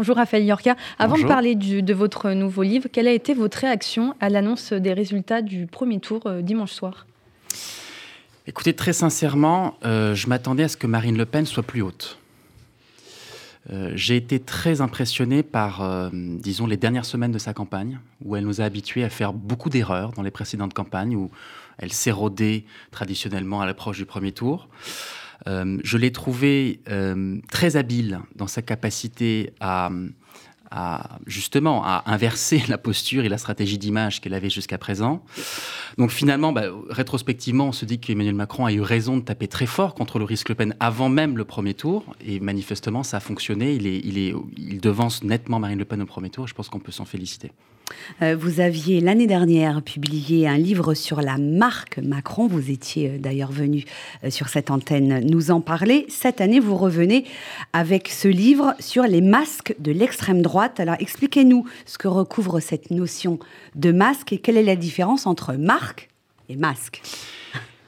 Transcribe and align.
Bonjour 0.00 0.16
Raphaël 0.16 0.46
Yorka. 0.46 0.76
Avant 0.98 1.18
de 1.18 1.26
parler 1.26 1.54
de 1.54 1.92
votre 1.92 2.30
nouveau 2.30 2.62
livre, 2.62 2.88
quelle 2.90 3.06
a 3.06 3.12
été 3.12 3.34
votre 3.34 3.58
réaction 3.58 4.14
à 4.18 4.30
l'annonce 4.30 4.72
des 4.72 4.94
résultats 4.94 5.42
du 5.42 5.66
premier 5.66 6.00
tour 6.00 6.22
euh, 6.24 6.40
dimanche 6.40 6.72
soir? 6.72 7.06
Écoutez, 8.46 8.72
très 8.72 8.94
sincèrement, 8.94 9.76
euh, 9.84 10.14
je 10.14 10.26
m'attendais 10.26 10.62
à 10.62 10.68
ce 10.68 10.78
que 10.78 10.86
Marine 10.86 11.18
Le 11.18 11.26
Pen 11.26 11.44
soit 11.44 11.62
plus 11.62 11.82
haute. 11.82 12.18
Euh, 13.70 13.92
j'ai 13.94 14.16
été 14.16 14.40
très 14.40 14.80
impressionné 14.80 15.42
par, 15.42 16.10
disons, 16.14 16.66
les 16.66 16.78
dernières 16.78 17.04
semaines 17.04 17.32
de 17.32 17.38
sa 17.38 17.52
campagne, 17.52 17.98
où 18.24 18.36
elle 18.36 18.44
nous 18.44 18.62
a 18.62 18.64
habitués 18.64 19.04
à 19.04 19.10
faire 19.10 19.34
beaucoup 19.34 19.68
d'erreurs 19.68 20.12
dans 20.12 20.22
les 20.22 20.30
précédentes 20.30 20.72
campagnes, 20.72 21.14
où 21.14 21.30
elle 21.76 21.92
s'érodait 21.92 22.64
traditionnellement 22.90 23.60
à 23.60 23.66
l'approche 23.66 23.98
du 23.98 24.06
premier 24.06 24.32
tour. 24.32 24.70
Euh, 25.46 25.78
je 25.84 25.96
l'ai 25.96 26.12
trouvé 26.12 26.80
euh, 26.88 27.38
très 27.50 27.76
habile 27.76 28.20
dans 28.36 28.46
sa 28.46 28.62
capacité 28.62 29.52
à, 29.60 29.90
justement 31.26 31.84
à 31.84 32.04
inverser 32.06 32.62
la 32.68 32.78
posture 32.78 33.24
et 33.24 33.28
la 33.28 33.38
stratégie 33.38 33.78
d'image 33.78 34.20
qu'elle 34.20 34.34
avait 34.34 34.50
jusqu'à 34.50 34.78
présent. 34.78 35.22
Donc 35.98 36.10
finalement, 36.10 36.52
bah, 36.52 36.66
rétrospectivement, 36.88 37.68
on 37.68 37.72
se 37.72 37.84
dit 37.84 37.98
qu'Emmanuel 37.98 38.34
Macron 38.34 38.66
a 38.66 38.72
eu 38.72 38.80
raison 38.80 39.16
de 39.16 39.22
taper 39.22 39.48
très 39.48 39.66
fort 39.66 39.94
contre 39.94 40.18
le 40.18 40.24
risque 40.24 40.48
Le 40.48 40.54
Pen 40.54 40.74
avant 40.80 41.08
même 41.08 41.36
le 41.36 41.44
premier 41.44 41.74
tour, 41.74 42.04
et 42.24 42.40
manifestement 42.40 43.02
ça 43.02 43.18
a 43.18 43.20
fonctionné. 43.20 43.74
Il, 43.74 43.86
est, 43.86 44.00
il, 44.04 44.18
est, 44.18 44.34
il 44.56 44.80
devance 44.80 45.24
nettement 45.24 45.58
Marine 45.58 45.78
Le 45.78 45.84
Pen 45.84 46.00
au 46.02 46.06
premier 46.06 46.30
tour, 46.30 46.46
je 46.46 46.54
pense 46.54 46.68
qu'on 46.68 46.78
peut 46.78 46.92
s'en 46.92 47.04
féliciter. 47.04 47.52
Euh, 48.22 48.36
vous 48.38 48.60
aviez 48.60 49.00
l'année 49.00 49.26
dernière 49.26 49.82
publié 49.82 50.46
un 50.46 50.56
livre 50.56 50.94
sur 50.94 51.20
la 51.20 51.38
marque 51.38 51.98
Macron. 51.98 52.46
Vous 52.46 52.70
étiez 52.70 53.10
euh, 53.10 53.18
d'ailleurs 53.18 53.52
venu 53.52 53.84
euh, 54.24 54.30
sur 54.30 54.48
cette 54.48 54.70
antenne 54.70 55.20
nous 55.26 55.50
en 55.50 55.60
parler. 55.60 56.06
Cette 56.08 56.40
année, 56.40 56.60
vous 56.60 56.76
revenez 56.76 57.24
avec 57.72 58.08
ce 58.08 58.28
livre 58.28 58.74
sur 58.78 59.04
les 59.04 59.20
masques 59.20 59.74
de 59.78 59.92
l'extrême 59.92 60.42
droite. 60.42 60.59
Alors 60.78 60.96
expliquez-nous 60.98 61.64
ce 61.86 61.98
que 61.98 62.08
recouvre 62.08 62.60
cette 62.60 62.90
notion 62.90 63.38
de 63.74 63.92
masque 63.92 64.32
et 64.32 64.38
quelle 64.38 64.56
est 64.56 64.62
la 64.62 64.76
différence 64.76 65.26
entre 65.26 65.54
marque 65.54 66.08
et 66.48 66.56
masque. 66.56 67.02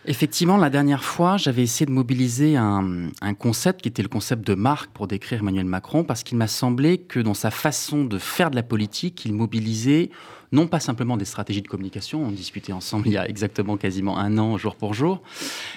Effectivement, 0.05 0.57
la 0.57 0.71
dernière 0.71 1.05
fois, 1.05 1.37
j'avais 1.37 1.63
essayé 1.63 1.87
de 1.87 1.93
mobiliser 1.93 2.57
un, 2.57 3.11
concept 3.39 3.83
qui 3.83 3.89
était 3.89 4.03
le 4.03 4.09
concept 4.09 4.45
de 4.45 4.55
marque 4.55 4.91
pour 4.91 5.07
décrire 5.07 5.41
Emmanuel 5.41 5.65
Macron, 5.65 6.03
parce 6.03 6.25
qu'il 6.25 6.37
m'a 6.39 6.49
semblé 6.49 6.99
que 6.99 7.21
dans 7.21 7.35
sa 7.35 7.53
façon 7.53 8.05
de 8.05 8.19
faire 8.19 8.51
de 8.51 8.57
la 8.57 8.65
politique, 8.65 9.25
il 9.25 9.33
mobilisait 9.33 10.11
non 10.53 10.67
pas 10.67 10.81
simplement 10.81 11.17
des 11.17 11.25
stratégies 11.25 11.63
de 11.63 11.69
communication, 11.69 12.23
on 12.23 12.31
discutait 12.31 12.73
ensemble 12.73 13.07
il 13.09 13.15
y 13.15 13.17
a 13.17 13.29
exactement 13.29 13.77
quasiment 13.77 14.19
un 14.19 14.39
an, 14.39 14.59
jour 14.59 14.77
pour 14.77 14.95
jour, 14.95 15.23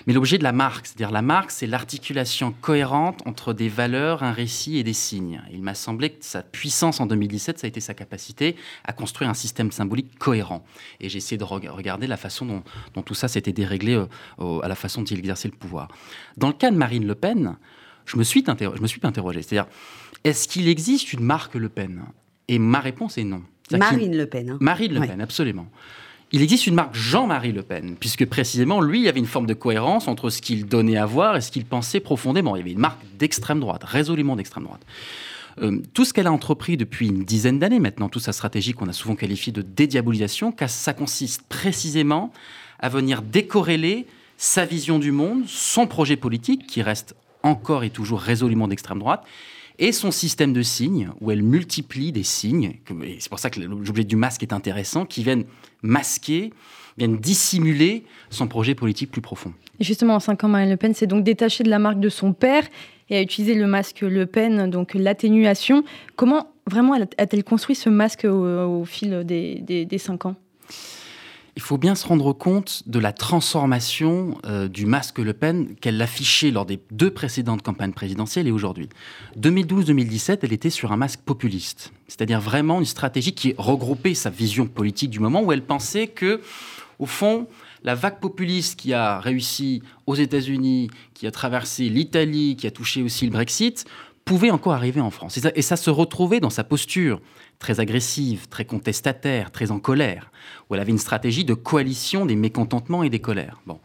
mais 0.05 0.13
l'objet 0.13 0.37
de 0.37 0.43
la 0.43 0.51
marque. 0.51 0.85
C'est-à-dire 0.85 1.11
la 1.11 1.21
marque, 1.21 1.51
c'est 1.51 1.67
l'articulation 1.67 2.53
cohérente 2.61 3.21
entre 3.25 3.53
des 3.53 3.69
valeurs, 3.69 4.23
un 4.23 4.31
récit 4.31 4.77
et 4.77 4.83
des 4.83 4.93
signes. 4.93 5.41
Il 5.51 5.61
m'a 5.61 5.73
semblé 5.73 6.11
que 6.11 6.23
sa 6.25 6.43
puissance 6.43 6.99
en 6.99 7.05
2017, 7.05 7.59
ça 7.59 7.65
a 7.65 7.67
été 7.69 7.79
sa 7.79 7.93
capacité 7.93 8.55
à 8.83 8.93
construire 8.93 9.29
un 9.29 9.33
système 9.33 9.71
symbolique 9.71 10.19
cohérent. 10.19 10.65
Et 10.99 11.09
j'ai 11.09 11.17
essayé 11.17 11.37
de 11.37 11.43
regarder 11.43 12.07
la 12.07 12.17
façon 12.17 12.63
dont, 12.93 13.01
tout 13.01 13.15
ça 13.15 13.27
s'était 13.27 13.53
déréglé 13.53 13.93
euh, 14.39 14.59
à 14.59 14.67
la 14.67 14.75
façon 14.75 15.01
dont 15.01 15.07
il 15.07 15.19
exerçait 15.19 15.47
le 15.47 15.55
pouvoir. 15.55 15.87
Dans 16.37 16.47
le 16.47 16.53
cas 16.53 16.71
de 16.71 16.75
Marine 16.75 17.07
Le 17.07 17.15
Pen, 17.15 17.57
je 18.05 18.17
me 18.17 18.23
suis, 18.23 18.43
je 18.45 18.81
me 18.81 18.87
suis 18.87 18.99
interrogé. 19.03 19.41
C'est-à-dire, 19.41 19.71
est-ce 20.23 20.47
qu'il 20.47 20.67
existe 20.67 21.13
une 21.13 21.21
marque 21.21 21.55
Le 21.55 21.69
Pen? 21.69 22.03
Et 22.47 22.59
ma 22.59 22.79
réponse 22.79 23.17
est 23.17 23.23
non. 23.23 23.43
Marine 23.71 24.17
Le 24.17 24.25
Pen. 24.25 24.49
Hein. 24.51 24.57
Marine 24.61 24.93
Le 24.93 24.99
Pen, 25.01 25.21
absolument. 25.21 25.67
Il 26.31 26.41
existe 26.41 26.67
une 26.67 26.75
marque 26.75 26.95
Jean-Marie 26.95 27.51
Le 27.51 27.61
Pen, 27.61 27.95
puisque 27.99 28.25
précisément, 28.25 28.81
lui, 28.81 28.99
il 28.99 29.05
y 29.05 29.09
avait 29.09 29.19
une 29.19 29.25
forme 29.25 29.45
de 29.45 29.53
cohérence 29.53 30.07
entre 30.07 30.29
ce 30.29 30.41
qu'il 30.41 30.65
donnait 30.65 30.97
à 30.97 31.05
voir 31.05 31.37
et 31.37 31.41
ce 31.41 31.51
qu'il 31.51 31.65
pensait 31.65 31.99
profondément. 31.99 32.55
Il 32.55 32.59
y 32.59 32.61
avait 32.61 32.71
une 32.71 32.79
marque 32.79 33.01
d'extrême 33.17 33.59
droite, 33.59 33.83
résolument 33.83 34.35
d'extrême 34.35 34.63
droite. 34.63 34.81
Euh, 35.61 35.81
tout 35.93 36.03
ce 36.03 36.13
qu'elle 36.13 36.27
a 36.27 36.31
entrepris 36.31 36.77
depuis 36.77 37.07
une 37.07 37.23
dizaine 37.23 37.59
d'années 37.59 37.79
maintenant, 37.79 38.09
toute 38.09 38.23
sa 38.23 38.33
stratégie 38.33 38.73
qu'on 38.73 38.89
a 38.89 38.93
souvent 38.93 39.15
qualifiée 39.15 39.53
de 39.53 39.61
dédiabolisation, 39.61 40.53
ça 40.67 40.93
consiste 40.93 41.43
précisément 41.43 42.33
à 42.79 42.89
venir 42.89 43.21
décorréler 43.21 44.05
sa 44.37 44.65
vision 44.65 44.99
du 44.99 45.11
monde, 45.11 45.43
son 45.47 45.87
projet 45.87 46.17
politique, 46.17 46.67
qui 46.67 46.81
reste 46.81 47.15
encore 47.43 47.83
et 47.83 47.89
toujours 47.89 48.19
résolument 48.19 48.67
d'extrême 48.67 48.99
droite, 48.99 49.23
et 49.79 49.91
son 49.91 50.11
système 50.11 50.53
de 50.53 50.61
signes, 50.61 51.09
où 51.21 51.31
elle 51.31 51.43
multiplie 51.43 52.11
des 52.11 52.23
signes, 52.23 52.75
c'est 53.19 53.29
pour 53.29 53.39
ça 53.39 53.49
que 53.49 53.59
l'objet 53.59 54.03
du 54.03 54.15
masque 54.15 54.43
est 54.43 54.53
intéressant, 54.53 55.05
qui 55.05 55.23
viennent 55.23 55.45
masquer, 55.81 56.51
viennent 56.97 57.17
dissimuler 57.17 58.03
son 58.29 58.47
projet 58.47 58.75
politique 58.75 59.11
plus 59.11 59.21
profond. 59.21 59.53
Et 59.79 59.83
justement, 59.83 60.15
en 60.15 60.19
5 60.19 60.43
ans, 60.43 60.47
Marine 60.47 60.69
Le 60.69 60.77
Pen 60.77 60.93
s'est 60.93 61.07
donc 61.07 61.23
détachée 61.23 61.63
de 61.63 61.69
la 61.69 61.79
marque 61.79 61.99
de 61.99 62.09
son 62.09 62.33
père 62.33 62.63
et 63.09 63.17
a 63.17 63.21
utilisé 63.21 63.53
le 63.53 63.67
masque 63.67 64.01
Le 64.01 64.25
Pen, 64.25 64.69
donc 64.69 64.93
l'atténuation. 64.93 65.83
Comment 66.15 66.47
vraiment 66.67 66.93
a-t-elle 66.93 67.43
construit 67.43 67.75
ce 67.75 67.89
masque 67.89 68.25
au, 68.25 68.83
fil 68.85 69.23
des, 69.25 69.59
des, 69.61 69.85
des 69.85 69.97
5 69.97 70.25
ans? 70.25 70.35
Il 71.55 71.61
faut 71.61 71.77
bien 71.77 71.95
se 71.95 72.05
rendre 72.05 72.33
compte 72.33 72.83
de 72.85 72.99
la 72.99 73.13
transformation 73.13 74.37
euh, 74.45 74.67
du 74.67 74.85
masque 74.85 75.19
Le 75.19 75.33
Pen 75.33 75.75
qu'elle 75.75 76.01
affichait 76.01 76.51
lors 76.51 76.65
des 76.65 76.79
deux 76.91 77.11
précédentes 77.11 77.61
campagnes 77.61 77.93
présidentielles 77.93 78.47
et 78.47 78.51
aujourd'hui. 78.51 78.89
2012-2017, 79.39 80.39
elle 80.41 80.53
était 80.53 80.69
sur 80.69 80.91
un 80.91 80.97
masque 80.97 81.21
populiste, 81.21 81.93
c'est-à-dire 82.07 82.41
vraiment 82.41 82.79
une 82.79 82.85
stratégie 82.85 83.33
qui 83.33 83.55
regroupait 83.57 84.15
sa 84.15 84.29
vision 84.29 84.67
politique 84.67 85.09
du 85.09 85.19
moment 85.19 85.41
où 85.41 85.51
elle 85.53 85.63
pensait 85.63 86.07
que, 86.07 86.41
au 86.99 87.05
fond, 87.05 87.47
la 87.83 87.95
vague 87.95 88.19
populiste 88.19 88.77
qui 88.77 88.93
a 88.93 89.19
réussi 89.19 89.81
aux 90.07 90.15
États-Unis, 90.15 90.89
qui 91.13 91.25
a 91.25 91.31
traversé 91.31 91.87
l'Italie, 91.87 92.57
qui 92.57 92.67
a 92.67 92.71
touché 92.71 93.01
aussi 93.01 93.25
le 93.25 93.31
Brexit, 93.31 93.85
pouvait 94.25 94.49
encore 94.49 94.73
arriver 94.73 95.01
en 95.01 95.11
France. 95.11 95.39
Et 95.55 95.61
ça, 95.61 95.77
se 95.77 95.89
retrouvait 95.91 96.39
dans 96.39 96.49
sa 96.49 96.63
posture 96.63 97.21
très 97.59 97.79
agressive, 97.79 98.47
très 98.49 98.65
contestataire, 98.65 99.51
très 99.51 99.71
en 99.71 99.79
colère, 99.79 100.31
où 100.69 100.75
elle 100.75 100.81
avait 100.81 100.91
une 100.91 100.97
stratégie 100.97 101.45
de 101.45 101.53
coalition 101.53 102.25
des 102.25 102.35
mécontentements 102.35 103.03
et 103.03 103.11
des 103.11 103.19
colères. 103.19 103.61
Bon. 103.67 103.79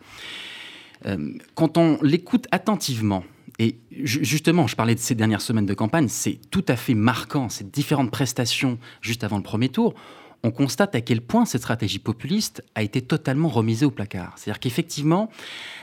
Euh, 1.07 1.35
quand 1.55 1.77
on 1.77 1.99
l'écoute 2.03 2.47
attentivement, 2.51 3.23
et 3.59 3.79
justement, 3.91 4.67
je 4.67 4.75
parlais 4.75 4.95
de 4.95 5.01
ces 5.01 5.15
dernières 5.15 5.43
semaines 5.43 5.67
de 5.67 5.75
campagne, 5.75 6.09
c'est 6.09 6.41
tout 6.51 6.65
à 6.69 6.77
fait 6.77 6.95
marquant, 6.95 7.51
ces 7.51 7.65
différentes 7.65 8.11
prestations 8.11 8.79
juste 9.03 9.23
avant 9.23 9.37
le 9.37 9.43
premier 9.43 9.69
tour, 9.69 9.95
on 10.43 10.51
constate 10.51 10.95
à 10.95 11.01
quel 11.01 11.21
point 11.21 11.45
cette 11.45 11.61
stratégie 11.61 11.99
populiste 11.99 12.65
a 12.75 12.83
été 12.83 13.03
totalement 13.03 13.49
remisée 13.49 13.85
au 13.85 13.91
placard. 13.91 14.35
C'est-à-dire 14.37 14.61
qu'effectivement, 14.61 15.31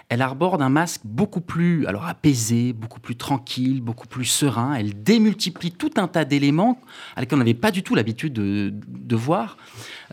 elle 0.10 0.22
arbore 0.22 0.62
un 0.62 0.70
masque 0.70 1.02
beaucoup 1.04 1.42
plus 1.42 1.86
alors 1.86 2.08
apaisé, 2.08 2.74
beaucoup 2.74 3.00
plus 3.00 3.16
tranquille, 3.16 3.82
beaucoup 3.82 4.08
plus 4.08 4.26
serein. 4.26 4.74
Elle 4.74 5.04
démultiplie 5.04 5.72
tout 5.72 5.92
un 5.98 6.08
tas 6.08 6.26
d'éléments 6.26 6.82
à 7.16 7.22
lesquels 7.22 7.36
on 7.36 7.40
n'avait 7.40 7.54
pas 7.54 7.72
du 7.72 7.84
tout 7.84 7.94
l'habitude 7.94 8.34
de, 8.34 9.16
voir. 9.16 9.58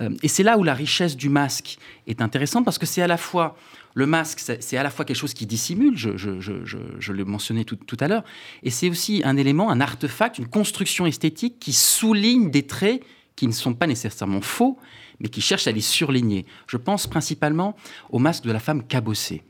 Euh, 0.00 0.10
et 0.22 0.28
c'est 0.28 0.42
là 0.42 0.58
où 0.58 0.62
la 0.62 0.74
richesse 0.74 1.16
du 1.16 1.28
masque 1.28 1.78
est 2.06 2.20
intéressante 2.20 2.64
parce 2.64 2.78
que 2.78 2.86
c'est 2.86 3.02
à 3.02 3.06
la 3.06 3.16
fois 3.16 3.56
le 3.94 4.06
masque, 4.06 4.40
c'est 4.40 4.76
à 4.76 4.82
la 4.82 4.90
fois 4.90 5.04
quelque 5.04 5.16
chose 5.16 5.34
qui 5.34 5.46
dissimule, 5.46 5.96
je, 5.96 7.22
mentionné 7.22 7.64
tout, 7.64 7.76
tout 7.76 7.96
à 8.00 8.08
l'heure, 8.08 8.24
et 8.64 8.70
c'est 8.70 8.90
aussi 8.90 9.22
un 9.24 9.36
élément, 9.36 9.70
un 9.70 9.80
artefact, 9.80 10.38
une 10.38 10.48
construction 10.48 11.06
esthétique 11.06 11.60
qui 11.60 11.72
souligne 11.72 12.50
des 12.50 12.64
traits 12.64 13.04
qui 13.36 13.46
ne 13.46 13.52
sont 13.52 13.74
pas 13.74 13.86
nécessairement 13.86 14.40
faux, 14.40 14.78
mais 15.20 15.28
qui 15.28 15.40
cherchent 15.40 15.66
à 15.66 15.72
les 15.72 15.80
surligner. 15.80 16.46
Je 16.66 16.76
pense 16.76 17.06
principalement 17.06 17.76
au 18.10 18.18
masque 18.18 18.44
de 18.44 18.52
la 18.52 18.60
femme 18.60 18.82
cabossée. 18.86 19.42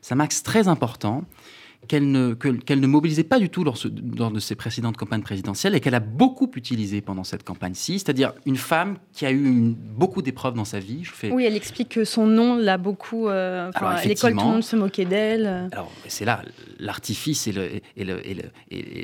C'est 0.00 0.12
un 0.12 0.16
masque 0.16 0.44
très 0.44 0.68
important 0.68 1.24
qu'elle 1.88 2.10
ne, 2.10 2.86
mobilisait 2.86 3.24
pas 3.24 3.38
du 3.38 3.48
tout 3.48 3.64
lors, 3.64 3.76
de 4.32 4.40
ses 4.40 4.54
précédentes 4.54 4.96
campagnes 4.96 5.22
présidentielles 5.22 5.74
et 5.74 5.80
qu'elle 5.80 5.94
a 5.94 6.00
beaucoup 6.00 6.50
utilisé 6.56 7.00
pendant 7.00 7.24
cette 7.24 7.44
campagne-ci, 7.44 7.98
c'est-à-dire 7.98 8.32
une 8.46 8.56
femme 8.56 8.96
qui 9.12 9.26
a 9.26 9.32
eu 9.32 9.74
beaucoup 9.76 10.22
d'épreuves 10.22 10.54
dans 10.54 10.64
sa 10.64 10.78
vie. 10.78 11.04
Je 11.04 11.12
fais... 11.12 11.30
Oui, 11.30 11.44
elle 11.44 11.56
explique 11.56 11.90
que 11.90 12.04
son 12.04 12.26
nom 12.26 12.56
l'a 12.56 12.78
beaucoup... 12.78 13.28
Euh, 13.28 13.70
à 13.74 14.04
l'école, 14.04 14.32
tout 14.32 14.38
le 14.38 14.42
monde 14.42 14.64
se 14.64 14.76
moquait 14.76 15.04
d'elle. 15.04 15.68
Alors, 15.72 15.90
c'est 16.08 16.24
là 16.24 16.42
l'artifice 16.78 17.46
et, 17.46 17.82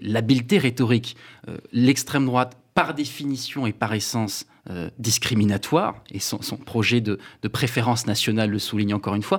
l'habileté 0.02 0.58
rhétorique. 0.58 1.16
Euh, 1.48 1.56
l'extrême 1.72 2.26
droite 2.26 2.56
par 2.80 2.94
définition 2.94 3.66
et 3.66 3.74
par 3.74 3.92
essence 3.92 4.46
euh, 4.70 4.88
discriminatoire, 4.98 6.02
et 6.10 6.18
son, 6.18 6.38
projet 6.56 7.02
de, 7.02 7.18
préférence 7.52 8.06
nationale 8.06 8.48
le 8.48 8.58
souligne 8.58 8.94
encore 8.94 9.14
une 9.14 9.22
fois. 9.22 9.38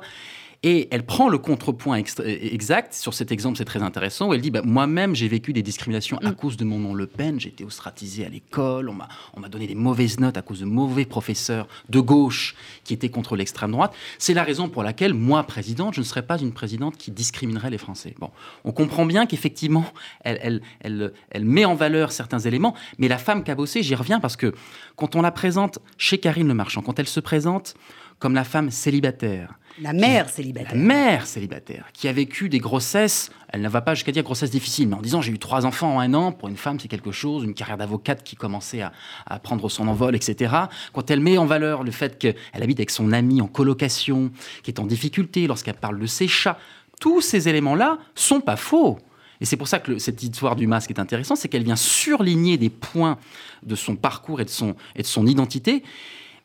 Et 0.63 0.89
elle 0.91 1.03
prend 1.03 1.27
le 1.27 1.39
contrepoint 1.39 1.95
exact. 1.95 2.93
Sur 2.93 3.15
cet 3.15 3.31
exemple, 3.31 3.57
c'est 3.57 3.65
très 3.65 3.81
intéressant, 3.81 4.27
où 4.27 4.33
elle 4.35 4.41
dit 4.41 4.51
bah, 4.51 4.61
Moi-même, 4.63 5.15
j'ai 5.15 5.27
vécu 5.27 5.53
des 5.53 5.63
discriminations 5.63 6.19
à 6.19 6.29
mm. 6.29 6.35
cause 6.35 6.55
de 6.55 6.63
mon 6.63 6.77
nom 6.77 6.93
Le 6.93 7.07
Pen. 7.07 7.39
J'ai 7.39 7.49
été 7.49 7.65
ostratisée 7.65 8.27
à 8.27 8.29
l'école. 8.29 8.91
On 9.33 9.39
m'a 9.39 9.49
donné 9.49 9.65
des 9.65 9.73
mauvaises 9.73 10.19
notes 10.19 10.37
à 10.37 10.43
cause 10.43 10.59
de 10.59 10.65
mauvais 10.65 11.05
professeurs 11.05 11.67
de 11.89 11.99
gauche 11.99 12.55
qui 12.83 12.93
étaient 12.93 13.09
contre 13.09 13.35
l'extrême 13.35 13.71
droite. 13.71 13.95
C'est 14.19 14.35
la 14.35 14.43
raison 14.43 14.69
pour 14.69 14.83
laquelle, 14.83 15.15
moi, 15.15 15.41
présidente, 15.43 15.95
je 15.95 16.01
ne 16.01 16.05
serais 16.05 16.21
pas 16.21 16.37
une 16.37 16.53
présidente 16.53 16.95
qui 16.95 17.09
discriminerait 17.09 17.71
les 17.71 17.79
Français. 17.79 18.13
Bon, 18.19 18.29
on 18.63 18.71
comprend 18.71 19.07
bien 19.07 19.25
qu'effectivement, 19.25 19.85
elle, 20.23 20.39
elle, 20.43 20.61
elle, 20.81 21.13
elle, 21.31 21.45
met 21.45 21.65
en 21.65 21.73
valeur 21.73 22.11
certains 22.11 22.39
éléments. 22.39 22.75
Mais 22.99 23.07
la 23.07 23.17
femme 23.17 23.43
cabossée, 23.43 23.81
j'y 23.81 23.95
reviens 23.95 24.19
parce 24.19 24.35
que 24.35 24.53
quand 24.95 25.15
on 25.15 25.23
la 25.23 25.31
présente 25.31 25.79
chez 25.97 26.19
Karine 26.19 26.47
Le 26.47 26.53
Marchand, 26.53 26.83
quand 26.83 26.99
elle 26.99 27.07
se 27.07 27.19
présente 27.19 27.73
comme 28.21 28.35
la 28.35 28.45
femme 28.45 28.69
célibataire. 28.69 29.55
La 29.81 29.93
mère 29.93 30.29
célibataire. 30.29 30.75
La 30.75 30.77
mère 30.77 31.25
célibataire, 31.25 31.87
qui 31.91 32.07
a 32.07 32.13
vécu 32.13 32.49
des 32.49 32.59
grossesses, 32.59 33.31
elle 33.49 33.61
ne 33.61 33.69
va 33.69 33.81
pas 33.81 33.95
jusqu'à 33.95 34.11
dire 34.11 34.21
grossesse 34.21 34.51
difficile, 34.51 34.87
mais 34.87 34.95
en 34.95 35.01
disant 35.01 35.21
j'ai 35.21 35.31
eu 35.31 35.39
trois 35.39 35.65
enfants 35.65 35.95
en 35.95 35.99
un 35.99 36.13
an, 36.13 36.31
pour 36.31 36.47
une 36.47 36.57
femme 36.57 36.79
c'est 36.79 36.87
quelque 36.87 37.11
chose, 37.11 37.43
une 37.43 37.55
carrière 37.55 37.77
d'avocate 37.77 38.23
qui 38.23 38.35
commençait 38.35 38.81
à, 38.81 38.91
à, 39.25 39.39
prendre 39.39 39.67
son 39.69 39.87
envol, 39.87 40.15
etc. 40.15 40.53
Quand 40.93 41.09
elle 41.09 41.19
met 41.19 41.37
en 41.39 41.45
valeur 41.45 41.83
le 41.83 41.89
fait 41.89 42.19
qu'elle 42.19 42.35
habite 42.53 42.79
avec 42.79 42.91
son 42.91 43.11
ami 43.11 43.41
en 43.41 43.47
colocation, 43.47 44.31
qui 44.61 44.69
est 44.69 44.79
en 44.79 44.85
difficulté, 44.85 45.47
lorsqu'elle 45.47 45.75
parle 45.75 45.97
de 45.97 46.05
ses 46.05 46.27
chats, 46.27 46.59
tous 46.99 47.21
ces 47.21 47.49
éléments-là 47.49 47.97
sont 48.13 48.39
pas 48.39 48.57
faux. 48.57 48.99
Et 49.39 49.45
c'est 49.45 49.57
pour 49.57 49.67
ça 49.67 49.79
que 49.79 49.97
cette 49.97 50.21
histoire 50.21 50.55
du 50.55 50.67
masque 50.67 50.91
est 50.91 50.99
intéressante, 50.99 51.37
c'est 51.37 51.49
qu'elle 51.49 51.63
vient 51.63 51.75
surligner 51.75 52.59
des 52.59 52.69
points 52.69 53.17
de 53.63 53.73
son 53.73 53.95
parcours 53.95 54.41
et 54.41 54.45
de 54.45 54.49
son, 54.51 54.75
et 54.95 55.01
de 55.01 55.07
son 55.07 55.25
identité 55.25 55.81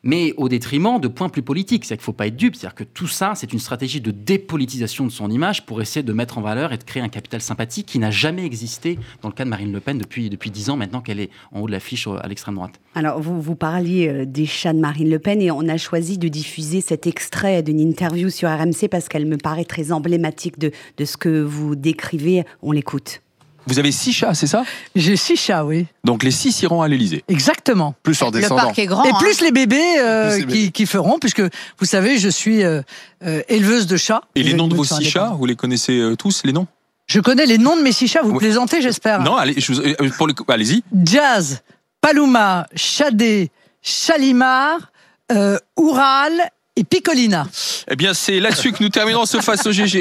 mais 0.07 0.33
au 0.37 0.49
détriment 0.49 1.01
de 1.01 1.09
points 1.09 1.29
plus 1.29 1.43
politiques. 1.43 1.85
C'est-à-dire 1.85 1.99
qu'il 1.99 2.03
ne 2.03 2.15
faut 2.15 2.17
pas 2.17 2.29
être 2.29 2.37
dupe. 2.37 2.55
C'est-à-dire 2.55 2.77
que 2.77 2.85
tout 2.85 3.09
ça, 3.09 3.33
c'est 3.35 3.53
une 3.53 3.59
stratégie 3.59 4.01
de 4.01 4.13
dépolitisation 4.13 5.05
de 5.05 5.11
son 5.11 5.31
image 5.31 5.67
pour 5.67 5.83
essayer 5.83 6.03
de 6.03 6.13
mettre 6.13 6.39
en 6.39 6.41
valeur 6.41 6.73
et 6.73 6.79
de 6.79 6.85
créer 6.85 7.03
un 7.03 7.09
capital 7.09 7.41
sympathique 7.41 7.87
qui 7.87 7.99
n'a 7.99 8.11
jamais 8.11 8.47
existé 8.47 8.99
dans 9.21 9.29
le 9.29 9.35
cas 9.35 9.45
de 9.45 9.51
Marine 9.51 9.73
Le 9.73 9.81
Pen 9.81 9.99
depuis, 9.99 10.31
depuis 10.31 10.51
10 10.51 10.71
ans 10.71 10.77
maintenant 10.77 11.01
qu'elle 11.01 11.21
est 11.21 11.31
en 11.53 11.61
haut 11.61 11.67
de 11.67 11.73
l'affiche 11.73 12.07
à 12.07 12.27
l'extrême 12.29 12.55
droite. 12.55 12.81
Alors, 12.95 13.21
vous, 13.21 13.41
vous 13.41 13.57
parliez 13.57 14.09
euh, 14.09 14.25
des 14.25 14.47
chats 14.47 14.73
de 14.73 14.79
Marine 14.79 15.11
Le 15.11 15.19
Pen 15.19 15.43
et 15.43 15.51
on 15.51 15.69
a 15.69 15.77
choisi 15.77 16.19
de 16.19 16.29
diffuser 16.29 16.81
cet 16.81 17.07
extrait 17.07 17.63
d'une 17.63 17.81
interview 17.81 18.31
sur 18.31 18.49
RMC 18.49 18.89
parce 18.91 19.09
qu'elle 19.09 19.27
me 19.27 19.37
paraît 19.37 19.65
très 19.65 19.91
emblématique 19.91 20.59
de, 20.59 20.71
de 20.97 21.05
ce 21.05 21.17
que 21.17 21.43
vous 21.43 21.75
décrivez. 21.75 22.45
On 22.63 22.71
l'écoute. 22.71 23.21
Vous 23.67 23.79
avez 23.81 23.91
six 23.91 24.13
chats, 24.13 24.35
c'est 24.35 24.47
ça? 24.47 24.65
J'ai 24.95 25.17
six 25.17 25.37
chats, 25.37 25.65
oui. 25.65 25.87
Donc 26.05 26.23
les 26.23 26.31
six 26.31 26.63
iront 26.63 26.83
à 26.83 26.89
l'Elysée. 26.89 27.25
Exactement. 27.29 27.95
Plus 28.03 28.19
leur 28.21 28.31
descendant. 28.31 28.63
Le 28.63 28.67
parc 28.67 28.79
est 28.79 28.87
grand. 28.87 29.05
Et 29.05 29.11
hein. 29.11 29.19
plus 29.19 29.41
les 29.41 29.51
bébés 29.51 29.99
euh, 29.99 30.41
qui, 30.45 30.71
qui, 30.71 30.87
feront, 30.87 31.19
puisque 31.19 31.43
vous 31.43 31.85
savez, 31.87 32.19
je 32.19 32.29
suis 32.29 32.63
euh, 32.63 32.83
euh, 33.25 33.43
éleveuse 33.49 33.87
de 33.87 33.97
chats. 33.97 34.23
Et 34.37 34.43
les 34.43 34.55
noms 34.55 34.69
de 34.69 34.75
vos 34.77 34.85
six 34.85 35.05
chats, 35.05 35.35
vous 35.37 35.47
les 35.47 35.57
connaissez 35.57 35.99
euh, 35.99 36.17
tous, 36.17 36.43
les 36.45 36.53
noms? 36.53 36.67
Je 37.07 37.21
connais 37.21 37.47
les 37.47 37.59
noms 37.59 37.77
de 37.77 37.83
mes 37.83 37.93
six 37.93 38.09
chats, 38.09 38.23
vous 38.23 38.33
Oui. 38.33 38.39
plaisantez, 38.39 38.83
j'espère. 38.83 39.21
Non, 39.23 39.37
allez, 39.37 39.55
je 39.59 39.73
vous- 39.73 39.81
euh, 39.81 39.95
pour 40.17 40.27
le 40.27 40.33
coup, 40.33 40.45
allez-y. 40.49 40.83
Jazz, 41.05 41.63
Paloma, 42.01 42.67
Chadé, 42.75 43.51
Chalimar, 43.83 44.93
euh, 45.33 45.59
Oural 45.77 46.33
et 46.77 46.85
Picolina. 46.85 47.47
Eh 47.91 47.97
bien, 47.97 48.15
c'est 48.15 48.39
là-dessus 48.41 48.73
que 48.73 48.83
nous 48.83 48.91
terminons 48.91 49.25
ce 49.27 49.41
face 49.41 49.67
au 49.67 49.73
GG. 49.73 50.01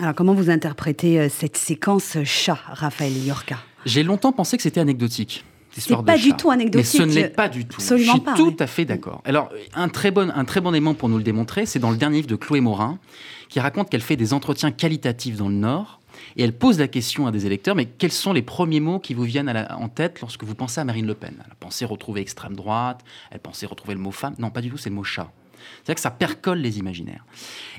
Alors, 0.00 0.14
comment 0.14 0.32
vous 0.32 0.48
interprétez 0.48 1.20
euh, 1.20 1.28
cette 1.28 1.58
séquence 1.58 2.16
chat, 2.24 2.58
Raphaël 2.68 3.12
Yorka? 3.22 3.58
J'ai 3.84 4.02
longtemps 4.02 4.32
pensé 4.32 4.56
que 4.56 4.62
c'était 4.62 4.80
anecdotique. 4.80 5.44
de 5.76 5.94
pas 6.02 6.16
du 6.16 6.30
chat. 6.30 6.36
tout 6.36 6.50
anecdotique. 6.50 7.00
Mais 7.00 7.06
ce 7.12 7.18
n'est 7.18 7.28
pas 7.28 7.48
du 7.50 7.66
tout. 7.66 7.76
Absolument 7.80 8.06
Je 8.06 8.16
suis 8.16 8.20
pas, 8.24 8.34
tout 8.34 8.56
à 8.58 8.66
fait 8.66 8.86
d'accord. 8.86 9.20
Alors, 9.26 9.50
un 9.74 9.88
très, 9.90 10.10
bon, 10.10 10.32
un 10.34 10.44
très 10.46 10.62
bon 10.62 10.72
élément 10.72 10.94
pour 10.94 11.10
nous 11.10 11.18
le 11.18 11.22
démontrer, 11.22 11.66
c'est 11.66 11.78
dans 11.78 11.90
le 11.90 11.98
dernier 11.98 12.16
livre 12.16 12.28
de 12.28 12.36
Chloé 12.36 12.62
Morin, 12.62 12.98
qui 13.50 13.60
raconte 13.60 13.90
qu'elle 13.90 14.00
fait 14.00 14.16
des 14.16 14.32
entretiens 14.32 14.70
qualitatifs 14.70 15.36
dans 15.36 15.48
le 15.50 15.54
Nord. 15.54 16.00
Et 16.36 16.42
elle 16.44 16.56
pose 16.56 16.78
la 16.78 16.88
question 16.88 17.26
à 17.26 17.30
des 17.30 17.44
électeurs, 17.44 17.74
mais 17.74 17.84
quels 17.84 18.10
sont 18.12 18.32
les 18.32 18.42
premiers 18.42 18.80
mots 18.80 19.00
qui 19.00 19.12
vous 19.12 19.24
viennent 19.24 19.48
à 19.48 19.52
la- 19.52 19.78
en 19.78 19.88
tête 19.88 20.20
lorsque 20.22 20.44
vous 20.44 20.54
pensez 20.54 20.80
à 20.80 20.84
Marine 20.84 21.06
Le 21.06 21.14
Pen? 21.14 21.34
Elle 21.46 21.54
pensait 21.56 21.84
retrouver 21.84 22.20
extrême 22.22 22.56
droite, 22.56 23.00
elle 23.30 23.40
pensait 23.40 23.66
retrouver 23.66 23.94
le 23.94 24.00
mot 24.00 24.10
femme. 24.12 24.34
Non, 24.38 24.50
pas 24.50 24.60
du 24.62 24.70
tout, 24.70 24.76
c'est 24.78 24.88
le 24.90 24.96
mot 24.96 25.04
chat. 25.04 25.30
C'est-à-dire 25.76 25.94
que 25.96 26.00
ça 26.00 26.10
percole 26.10 26.58
les 26.58 26.78
imaginaires. 26.78 27.24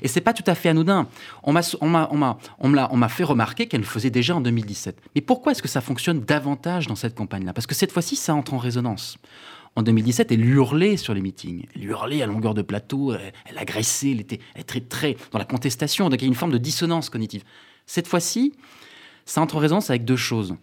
Et 0.02 0.08
c'est 0.08 0.20
pas 0.20 0.32
tout 0.32 0.44
à 0.46 0.54
fait 0.54 0.68
anodin. 0.68 1.08
On 1.42 1.52
m'a, 1.52 3.08
fait 3.08 3.24
remarquer 3.24 3.66
qu'elle 3.66 3.80
le 3.80 3.86
faisait 3.86 4.10
déjà 4.10 4.36
en 4.36 4.40
2017. 4.40 5.00
Mais 5.14 5.20
pourquoi 5.20 5.52
est-ce 5.52 5.62
que 5.62 5.68
ça 5.68 5.80
fonctionne 5.80 6.20
davantage 6.20 6.86
dans 6.86 6.96
cette 6.96 7.14
campagne-là? 7.14 7.52
Parce 7.52 7.66
que 7.66 7.74
cette 7.74 7.92
fois-ci, 7.92 8.16
ça 8.16 8.34
entre 8.34 8.54
en 8.54 8.58
résonance. 8.58 9.18
En 9.74 9.82
2017, 9.82 10.32
elle 10.32 10.44
hurlait 10.44 10.96
sur 10.96 11.14
les 11.14 11.22
meetings. 11.22 11.66
Elle 11.74 11.84
hurlait 11.84 12.22
à 12.22 12.26
longueur 12.26 12.52
de 12.52 12.62
plateau, 12.62 13.14
elle, 13.14 13.58
agressait, 13.58 14.10
elle 14.10 14.20
était, 14.20 14.38
elle 14.54 14.62
était 14.62 14.80
très, 14.80 15.12
très 15.14 15.16
dans 15.30 15.38
la 15.38 15.46
contestation. 15.46 16.10
Donc 16.10 16.20
il 16.20 16.24
y 16.24 16.26
a 16.26 16.28
une 16.28 16.34
forme 16.34 16.52
de 16.52 16.58
dissonance 16.58 17.08
cognitive. 17.08 17.42
Cette 17.86 18.06
fois-ci, 18.06 18.52
ça 19.24 19.40
entre 19.40 19.56
en 19.56 19.60
résonance 19.60 19.88
avec 19.88 20.04
deux 20.04 20.16
choses. 20.16 20.54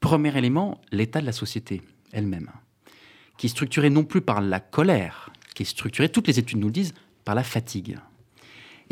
Premier 0.00 0.36
élément, 0.36 0.80
l'état 0.92 1.20
de 1.20 1.26
la 1.26 1.32
société 1.32 1.82
elle-même, 2.12 2.50
qui 3.36 3.46
est 3.46 3.50
structuré 3.50 3.90
non 3.90 4.04
plus 4.04 4.20
par 4.20 4.40
la 4.40 4.58
colère, 4.58 5.29
qui 5.54 5.62
est 5.62 5.66
structuré, 5.66 6.08
toutes 6.08 6.28
les 6.28 6.38
études 6.38 6.58
nous 6.58 6.68
le 6.68 6.72
disent, 6.72 6.94
par 7.24 7.34
la 7.34 7.44
fatigue. 7.44 7.98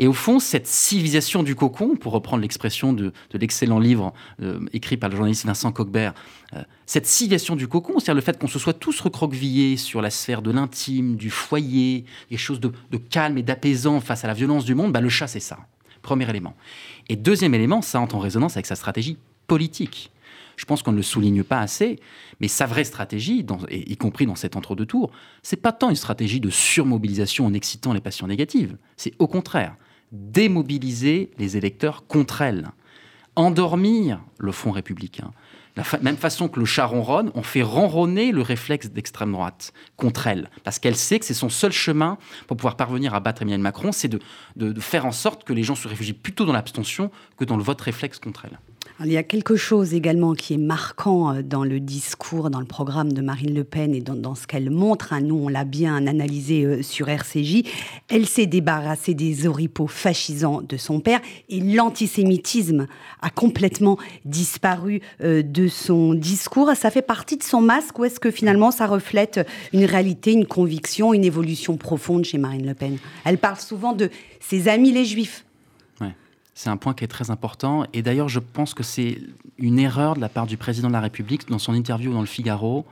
Et 0.01 0.07
au 0.07 0.13
fond, 0.13 0.39
cette 0.39 0.65
civilisation 0.65 1.43
du 1.43 1.55
cocon, 1.55 1.97
pour 1.97 2.13
reprendre 2.13 2.41
l'expression 2.41 2.93
de, 2.93 3.11
de 3.31 3.37
l'excellent 3.37 3.79
livre 3.79 4.13
euh, 4.41 4.61
écrit 4.71 4.95
par 4.95 5.09
le 5.09 5.15
journaliste 5.17 5.45
Vincent 5.45 5.73
Coquebert, 5.73 6.13
euh, 6.53 6.63
cette 6.85 7.05
civilisation 7.05 7.57
du 7.57 7.67
cocon, 7.67 7.99
c'est-à-dire 7.99 8.15
le 8.15 8.21
fait 8.21 8.39
qu'on 8.39 8.47
se 8.47 8.59
soit 8.59 8.73
tous 8.73 9.01
recroquevillés 9.01 9.75
sur 9.75 10.01
la 10.01 10.09
sphère 10.09 10.41
de 10.41 10.51
l'intime, 10.51 11.17
du 11.17 11.29
foyer, 11.29 12.05
des 12.31 12.37
choses 12.37 12.61
de, 12.61 12.71
de 12.91 12.97
calme 12.97 13.37
et 13.37 13.43
d'apaisant 13.43 13.99
face 13.99 14.23
à 14.23 14.27
la 14.27 14.33
violence 14.33 14.63
du 14.63 14.73
monde, 14.73 14.93
bah, 14.93 15.01
le 15.01 15.09
chat, 15.09 15.27
c'est 15.27 15.41
ça. 15.41 15.59
Premier 16.01 16.29
élément. 16.29 16.55
Et 17.09 17.17
deuxième 17.17 17.53
élément, 17.53 17.81
ça 17.81 17.99
entre 17.99 18.15
en 18.15 18.19
résonance 18.19 18.53
avec 18.53 18.67
sa 18.67 18.75
stratégie 18.75 19.17
politique. 19.47 20.11
Je 20.59 20.65
pense 20.65 20.83
qu'on 20.83 20.91
ne 20.91 20.97
le 20.97 21.03
souligne 21.03 21.41
pas 21.41 21.61
assez, 21.61 22.01
mais 22.41 22.49
sa 22.49 22.65
vraie 22.65 22.83
stratégie, 22.83 23.45
y 23.71 23.95
compris 23.95 24.25
dans 24.25 24.35
cet 24.35 24.57
entre-deux 24.57 24.85
tours, 24.85 25.09
c'est 25.41 25.61
pas 25.61 25.71
tant 25.71 25.89
une 25.89 25.95
stratégie 25.95 26.41
de 26.41 26.49
surmobilisation 26.49 27.45
en 27.45 27.53
excitant 27.53 27.93
les 27.93 28.01
passions 28.01 28.27
négatives. 28.27 28.75
C'est 28.97 29.13
au 29.19 29.27
contraire 29.27 29.77
démobiliser 30.11 31.31
les 31.37 31.55
électeurs 31.55 32.05
contre 32.07 32.41
elle, 32.41 32.71
endormir 33.37 34.19
le 34.37 34.51
front 34.51 34.71
républicain. 34.71 35.31
La 35.77 35.85
même 36.01 36.17
façon 36.17 36.49
que 36.49 36.59
le 36.59 36.65
chat 36.65 36.87
ronronne, 36.87 37.31
on 37.35 37.43
fait 37.43 37.61
ronronner 37.61 38.33
le 38.33 38.41
réflexe 38.41 38.89
d'extrême 38.89 39.31
droite 39.31 39.71
contre 39.95 40.27
elle, 40.27 40.49
parce 40.65 40.77
qu'elle 40.77 40.97
sait 40.97 41.19
que 41.19 41.25
c'est 41.25 41.33
son 41.33 41.47
seul 41.47 41.71
chemin 41.71 42.17
pour 42.47 42.57
pouvoir 42.57 42.75
parvenir 42.75 43.13
à 43.13 43.21
battre 43.21 43.43
Emmanuel 43.43 43.61
Macron, 43.61 43.93
c'est 43.93 44.09
de 44.09 44.79
faire 44.81 45.05
en 45.05 45.13
sorte 45.13 45.45
que 45.45 45.53
les 45.53 45.63
gens 45.63 45.75
se 45.75 45.87
réfugient 45.87 46.11
plutôt 46.11 46.43
dans 46.43 46.51
l'abstention 46.51 47.11
que 47.37 47.45
dans 47.45 47.55
le 47.55 47.63
vote 47.63 47.79
réflexe 47.79 48.19
contre 48.19 48.43
elle. 48.43 48.59
Il 49.05 49.13
y 49.13 49.17
a 49.17 49.23
quelque 49.23 49.55
chose 49.55 49.93
également 49.93 50.33
qui 50.33 50.55
est 50.55 50.57
marquant 50.57 51.33
euh, 51.33 51.41
dans 51.41 51.63
le 51.63 51.79
discours, 51.79 52.49
dans 52.49 52.59
le 52.59 52.65
programme 52.65 53.13
de 53.13 53.21
Marine 53.21 53.53
Le 53.53 53.63
Pen 53.63 53.95
et 53.95 54.01
dans, 54.01 54.13
dans 54.13 54.35
ce 54.35 54.45
qu'elle 54.45 54.69
montre. 54.69 55.13
hein. 55.13 55.21
Nous, 55.21 55.35
on 55.35 55.47
l'a 55.47 55.63
bien 55.63 56.05
analysé 56.05 56.65
euh, 56.65 56.81
sur 56.81 57.07
RCJ. 57.07 57.63
Elle 58.09 58.25
s'est 58.25 58.45
débarrassée 58.45 59.13
des 59.13 59.47
oripeaux 59.47 59.87
fascisants 59.87 60.61
de 60.61 60.75
son 60.75 60.99
père 60.99 61.21
et 61.47 61.61
l'antisémitisme 61.61 62.87
a 63.21 63.29
complètement 63.29 63.97
disparu 64.25 64.99
euh, 65.23 65.43
de 65.43 65.69
son 65.69 66.13
discours. 66.13 66.69
Ça 66.75 66.91
fait 66.91 67.01
partie 67.01 67.37
de 67.37 67.43
son 67.43 67.61
masque 67.61 67.97
ou 67.99 68.03
est-ce 68.03 68.19
que 68.19 68.31
finalement 68.31 68.71
ça 68.71 68.85
reflète 68.85 69.47
une 69.71 69.85
réalité, 69.85 70.33
une 70.33 70.45
conviction, 70.45 71.13
une 71.13 71.23
évolution 71.23 71.77
profonde 71.77 72.25
chez 72.25 72.37
Marine 72.37 72.67
Le 72.67 72.73
Pen? 72.73 72.97
Elle 73.23 73.37
parle 73.37 73.59
souvent 73.59 73.93
de 73.93 74.09
ses 74.41 74.67
amis 74.67 74.91
les 74.91 75.05
juifs. 75.05 75.45
C'est 76.59 76.69
un 76.69 76.75
point 76.75 76.93
qui 76.93 77.05
est 77.05 77.07
très 77.07 77.31
important. 77.31 77.85
Et 77.93 78.01
d'ailleurs, 78.01 78.27
je 78.27 78.39
pense 78.39 78.73
que 78.73 78.83
c'est 78.83 79.21
une 79.57 79.79
erreur 79.79 80.15
de 80.15 80.19
la 80.19 80.27
part 80.27 80.45
du 80.45 80.57
président 80.57 80.89
de 80.89 80.93
la 80.93 80.99
République 80.99 81.47
dans 81.47 81.57
son 81.57 81.73
interview 81.73 82.11
dans 82.11 82.19
le 82.19 82.25
Figaro. 82.25 82.85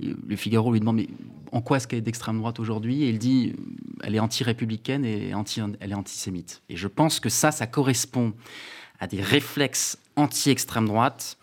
Le 0.00 0.34
Figaro 0.34 0.72
lui 0.72 0.80
demande 0.80 0.96
mais 0.96 1.08
en 1.52 1.60
quoi 1.60 1.76
est-ce 1.76 1.86
qu'elle 1.86 1.98
est 1.98 2.00
d'extrême 2.00 2.38
droite 2.38 2.58
aujourd'hui? 2.58 3.02
Et 3.02 3.10
il 3.10 3.18
dit 3.18 3.54
elle 4.02 4.14
est 4.14 4.18
anti-républicaine 4.18 5.04
et 5.04 5.34
anti, 5.34 5.60
elle 5.80 5.92
est 5.92 5.94
antisémite. 5.94 6.62
Et 6.70 6.76
je 6.78 6.88
pense 6.88 7.20
que 7.20 7.28
ça, 7.28 7.50
ça 7.50 7.66
correspond 7.66 8.32
à 8.98 9.06
des 9.06 9.20
réflexes 9.20 9.98
anti-extrême 10.16 10.86
droite 10.86 11.36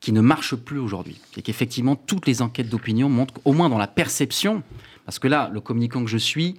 qui 0.00 0.10
ne 0.10 0.20
marchent 0.20 0.56
plus 0.56 0.80
aujourd'hui. 0.80 1.20
Et 1.36 1.42
qu'effectivement, 1.42 1.94
toutes 1.94 2.26
les 2.26 2.42
enquêtes 2.42 2.68
d'opinion 2.68 3.08
montrent, 3.08 3.40
au 3.44 3.52
moins 3.52 3.68
dans 3.68 3.78
la 3.78 3.86
perception, 3.86 4.64
parce 5.04 5.20
que 5.20 5.28
là, 5.28 5.48
le 5.52 5.60
communicant 5.60 6.02
que 6.02 6.10
je 6.10 6.18
suis, 6.18 6.56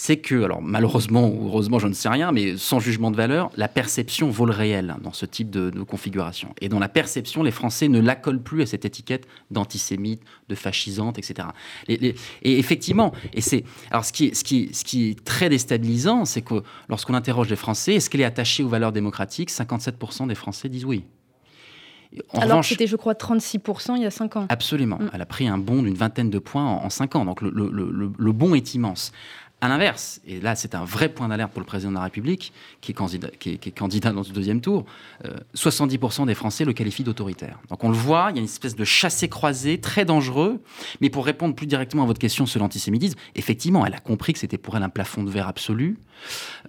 c'est 0.00 0.18
que, 0.18 0.44
alors 0.44 0.62
malheureusement 0.62 1.26
ou 1.28 1.48
heureusement, 1.48 1.80
je 1.80 1.88
ne 1.88 1.92
sais 1.92 2.08
rien, 2.08 2.30
mais 2.30 2.56
sans 2.56 2.78
jugement 2.78 3.10
de 3.10 3.16
valeur, 3.16 3.50
la 3.56 3.66
perception 3.66 4.30
vaut 4.30 4.46
le 4.46 4.52
réel 4.52 4.94
dans 5.02 5.12
ce 5.12 5.26
type 5.26 5.50
de, 5.50 5.70
de 5.70 5.82
configuration. 5.82 6.54
Et 6.60 6.68
dans 6.68 6.78
la 6.78 6.88
perception, 6.88 7.42
les 7.42 7.50
Français 7.50 7.88
ne 7.88 7.98
l'accolent 8.00 8.40
plus 8.42 8.62
à 8.62 8.66
cette 8.66 8.84
étiquette 8.84 9.26
d'antisémite, 9.50 10.22
de 10.48 10.54
fascisante, 10.54 11.18
etc. 11.18 11.48
Les- 11.88 11.96
les- 11.96 12.14
et 12.42 12.58
effectivement, 12.60 13.12
et 13.34 13.40
c'est 13.40 13.64
alors 13.90 14.04
ce 14.04 14.12
qui 14.12 14.26
est, 14.26 14.34
ce 14.34 14.44
qui 14.44 14.62
est- 14.64 14.72
ce 14.74 14.84
qui 14.84 15.10
est 15.10 15.24
très 15.24 15.48
déstabilisant, 15.48 16.24
c'est 16.26 16.42
que 16.42 16.62
lorsqu'on 16.88 17.14
interroge 17.14 17.48
les 17.48 17.56
Français, 17.56 17.94
est-ce 17.94 18.08
qu'elle 18.08 18.20
est 18.20 18.24
attachée 18.24 18.62
aux 18.62 18.68
valeurs 18.68 18.92
démocratiques? 18.92 19.50
57% 19.50 20.28
des 20.28 20.36
Français 20.36 20.68
disent 20.68 20.84
oui. 20.84 21.04
En 22.32 22.38
Alors 22.38 22.50
revanche- 22.52 22.66
que 22.66 22.68
c'était, 22.70 22.86
je 22.86 22.96
crois, 22.96 23.14
36% 23.14 23.94
il 23.96 24.02
y 24.02 24.06
a 24.06 24.10
5 24.10 24.36
ans. 24.36 24.46
Absolument. 24.48 24.96
Mm. 24.98 25.10
Elle 25.12 25.20
a 25.22 25.26
pris 25.26 25.46
un 25.48 25.58
bond 25.58 25.82
d'une 25.82 25.94
vingtaine 25.94 26.30
de 26.30 26.38
points 26.38 26.64
en, 26.64 26.84
en 26.84 26.88
cinq 26.90 27.16
ans. 27.16 27.24
Donc 27.26 27.42
le, 27.42 27.50
le- 27.50 27.68
le- 27.70 28.12
le 28.16 28.32
bond 28.32 28.54
est 28.54 28.74
immense. 28.74 29.12
À 29.60 29.68
l'inverse, 29.68 30.20
et 30.24 30.40
là 30.40 30.54
c'est 30.54 30.76
un 30.76 30.84
vrai 30.84 31.08
point 31.08 31.26
d'alerte 31.26 31.50
pour 31.50 31.60
le 31.60 31.66
président 31.66 31.90
de 31.90 31.96
la 31.96 32.02
République, 32.02 32.52
qui 32.80 32.92
est 32.92 33.70
candidat, 33.72 34.12
dans 34.12 34.22
ce 34.22 34.32
deuxième 34.32 34.60
tour, 34.60 34.84
euh, 35.24 35.36
70% 35.56 36.26
des 36.26 36.34
Français 36.36 36.64
le 36.64 36.72
qualifient 36.72 37.02
d'autoritaire. 37.02 37.58
Donc 37.68 37.82
on 37.82 37.88
le 37.88 37.96
voit, 37.96 38.28
il 38.30 38.36
y 38.36 38.38
a 38.38 38.40
une 38.40 38.44
espèce 38.44 38.76
de 38.76 38.84
chassé-croisé 38.84 39.80
très 39.80 40.04
dangereux. 40.04 40.62
Mais 41.00 41.10
pour 41.10 41.26
répondre 41.26 41.56
plus 41.56 41.66
directement 41.66 42.04
à 42.04 42.06
votre 42.06 42.20
question 42.20 42.46
sur 42.46 42.60
l'antisémitisme, 42.60 43.18
effectivement, 43.34 43.84
elle 43.84 43.94
a 43.94 43.98
compris 43.98 44.32
que 44.32 44.38
c'était 44.38 44.58
pour 44.58 44.76
elle 44.76 44.84
un 44.84 44.88
plafond 44.88 45.24
de 45.24 45.30
verre 45.30 45.48
absolu 45.48 45.98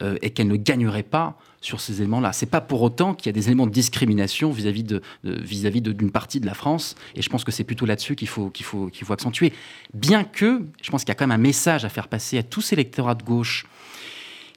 euh, 0.02 0.18
et 0.24 0.32
qu'elle 0.32 0.48
ne 0.48 0.56
gagnerait 0.56 1.04
pas 1.04 1.38
sur 1.62 1.82
ces 1.82 2.02
éléments-là. 2.02 2.34
C'est 2.34 2.46
pas 2.46 2.62
pour 2.62 2.82
autant 2.82 3.14
qu'il 3.14 3.28
y 3.28 3.30
a 3.30 3.34
des 3.34 3.48
éléments 3.48 3.68
de 3.68 3.72
discrimination 3.72 4.52
vis-à-vis 4.52 4.84
de, 4.84 5.02
vis-à-vis 5.24 5.82
d'une 5.82 6.12
partie 6.12 6.40
de 6.40 6.46
la 6.46 6.54
France. 6.54 6.96
Et 7.16 7.22
je 7.22 7.30
pense 7.30 7.44
que 7.44 7.52
c'est 7.52 7.64
plutôt 7.64 7.86
là-dessus 7.86 8.16
qu'il 8.16 8.28
faut, 8.28 8.50
qu'il 8.50 8.66
faut, 8.66 8.88
qu'il 8.88 9.06
faut 9.06 9.14
accentuer. 9.14 9.54
Bien 9.94 10.24
que, 10.24 10.62
je 10.82 10.90
pense 10.90 11.04
qu'il 11.04 11.10
y 11.10 11.12
a 11.12 11.16
quand 11.16 11.28
même 11.28 11.40
un 11.40 11.42
message 11.42 11.86
à 11.86 11.90
faire 11.90 12.08
passer 12.08 12.38
à 12.38 12.44
tous 12.44 12.62
ces 12.62 12.74
électorats 12.74 13.16
de 13.16 13.24
gauche 13.24 13.66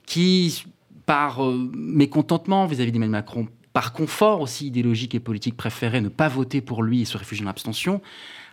qui, 0.07 0.65
par 1.07 1.45
euh, 1.45 1.71
mécontentement 1.75 2.67
vis-à-vis 2.67 2.93
d'Emmanuel 2.93 3.13
Macron, 3.13 3.49
par 3.73 3.93
confort 3.93 4.41
aussi 4.41 4.67
idéologique 4.67 5.15
et 5.15 5.21
politique, 5.21 5.57
préféraient 5.57 6.01
ne 6.01 6.09
pas 6.09 6.29
voter 6.29 6.61
pour 6.61 6.83
lui 6.83 7.03
et 7.03 7.05
se 7.05 7.17
réfugier 7.17 7.43
dans 7.43 7.49
l'abstention, 7.49 8.01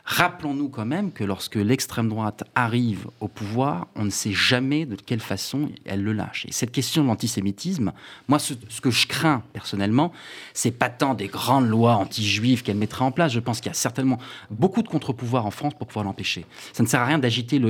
Rappelons-nous 0.09 0.69
quand 0.69 0.87
même 0.87 1.11
que 1.11 1.23
lorsque 1.23 1.53
l'extrême 1.53 2.09
droite 2.09 2.43
arrive 2.55 3.07
au 3.19 3.27
pouvoir, 3.27 3.87
on 3.95 4.05
ne 4.05 4.09
sait 4.09 4.31
jamais 4.31 4.87
de 4.87 4.95
quelle 4.95 5.19
façon 5.19 5.69
elle 5.85 6.01
le 6.01 6.13
lâche. 6.13 6.47
Et 6.47 6.51
cette 6.51 6.71
question 6.71 7.03
de 7.03 7.07
l'antisémitisme, 7.09 7.93
moi, 8.27 8.39
ce, 8.39 8.55
que 8.81 8.89
je 8.89 9.05
crains 9.05 9.43
personnellement, 9.53 10.11
c'est 10.55 10.71
pas 10.71 10.89
tant 10.89 11.13
des 11.13 11.27
grandes 11.27 11.69
lois 11.69 11.93
anti-juives 11.93 12.63
qu'elle 12.63 12.77
mettra 12.77 13.05
en 13.05 13.11
place. 13.11 13.31
Je 13.31 13.39
pense 13.39 13.61
qu'il 13.61 13.69
y 13.69 13.71
a 13.71 13.75
certainement 13.75 14.17
beaucoup 14.49 14.81
de 14.81 14.87
contre-pouvoirs 14.87 15.45
en 15.45 15.51
France 15.51 15.75
pour 15.75 15.85
pouvoir 15.85 16.05
l'empêcher. 16.05 16.43
Ça 16.73 16.81
ne 16.81 16.87
sert 16.87 17.01
à 17.01 17.05
rien 17.05 17.19
d'agiter 17.19 17.61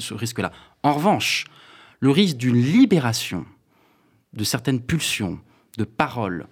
ce 0.00 0.14
risque-là. 0.14 0.50
En 0.82 0.94
revanche, 0.94 1.44
le 2.00 2.10
risque 2.10 2.38
d'une 2.38 2.60
libération 2.60 3.46
de 4.32 4.42
certaines 4.42 4.80
pulsions, 4.80 5.38
de 5.78 5.84
paroles, 5.84 6.48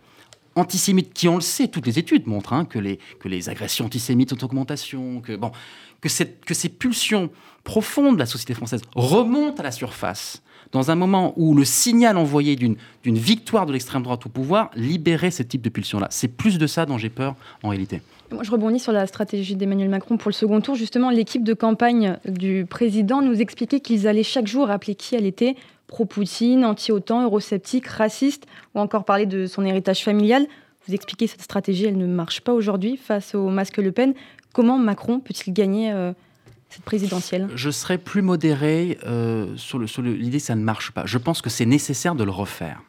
antisémites, 0.56 1.12
qui, 1.12 1.28
on 1.28 1.36
le 1.36 1.40
sait, 1.40 1.68
toutes 1.68 1.86
les 1.86 1.98
études 1.98 2.26
montrent 2.26 2.52
hein, 2.52 2.64
que, 2.64 2.78
les, 2.78 2.98
que 3.20 3.28
les 3.28 3.48
agressions 3.48 3.86
antisémites 3.86 4.30
sont 4.30 4.42
en 4.42 4.46
augmentation, 4.46 5.20
que, 5.20 5.36
bon, 5.36 5.52
que, 6.00 6.08
cette, 6.08 6.44
que 6.44 6.54
ces 6.54 6.68
pulsions 6.68 7.30
profondes 7.64 8.14
de 8.14 8.20
la 8.20 8.26
société 8.26 8.54
française 8.54 8.82
remontent 8.94 9.60
à 9.60 9.62
la 9.62 9.72
surface 9.72 10.42
dans 10.72 10.90
un 10.90 10.94
moment 10.94 11.34
où 11.36 11.54
le 11.54 11.64
signal 11.64 12.16
envoyé 12.16 12.56
d'une 12.56 12.76
victoire 13.04 13.66
de 13.66 13.72
l'extrême 13.72 14.02
droite 14.02 14.24
au 14.26 14.28
pouvoir 14.30 14.70
libérait 14.74 15.30
ce 15.30 15.42
type 15.42 15.62
de 15.62 15.68
pulsions-là. 15.68 16.08
C'est 16.10 16.28
plus 16.28 16.58
de 16.58 16.66
ça 16.66 16.86
dont 16.86 16.98
j'ai 16.98 17.10
peur 17.10 17.36
en 17.62 17.68
réalité. 17.68 18.00
Moi, 18.32 18.42
je 18.42 18.50
rebondis 18.50 18.80
sur 18.80 18.92
la 18.92 19.06
stratégie 19.06 19.56
d'Emmanuel 19.56 19.90
Macron 19.90 20.16
pour 20.16 20.30
le 20.30 20.34
second 20.34 20.62
tour. 20.62 20.74
Justement, 20.74 21.10
l'équipe 21.10 21.44
de 21.44 21.52
campagne 21.52 22.16
du 22.26 22.64
président 22.64 23.20
nous 23.20 23.42
expliquait 23.42 23.80
qu'ils 23.80 24.08
allaient 24.08 24.22
chaque 24.22 24.46
jour 24.46 24.68
rappeler 24.68 24.94
qui 24.94 25.14
elle 25.14 25.26
était 25.26 25.54
pro-Poutine, 25.92 26.64
anti-OTAN, 26.64 27.24
eurosceptique, 27.24 27.86
raciste, 27.86 28.46
ou 28.74 28.80
encore 28.80 29.04
parler 29.04 29.26
de 29.26 29.46
son 29.46 29.62
héritage 29.62 30.02
familial. 30.02 30.46
Vous 30.88 30.94
expliquez 30.94 31.26
cette 31.26 31.42
stratégie, 31.42 31.84
elle 31.84 31.98
ne 31.98 32.06
marche 32.06 32.40
pas 32.40 32.54
aujourd'hui 32.54 32.96
face 32.96 33.34
au 33.34 33.50
masque 33.50 33.76
Le 33.76 33.92
Pen. 33.92 34.14
Comment 34.54 34.78
Macron 34.78 35.20
peut-il 35.20 35.52
gagner 35.52 35.92
euh, 35.92 36.14
cette 36.70 36.82
présidentielle? 36.82 37.48
Je 37.54 37.68
serais 37.70 37.98
plus 37.98 38.22
modéré 38.22 38.98
euh, 39.06 39.54
sur 39.56 39.78
l'idée 39.78 40.38
que 40.38 40.42
ça 40.42 40.54
ne 40.54 40.64
marche 40.64 40.92
pas. 40.92 41.04
Je 41.04 41.18
pense 41.18 41.42
que 41.42 41.50
c'est 41.50 41.66
nécessaire 41.66 42.14
de 42.14 42.24
le 42.24 42.30
refaire. 42.30 42.82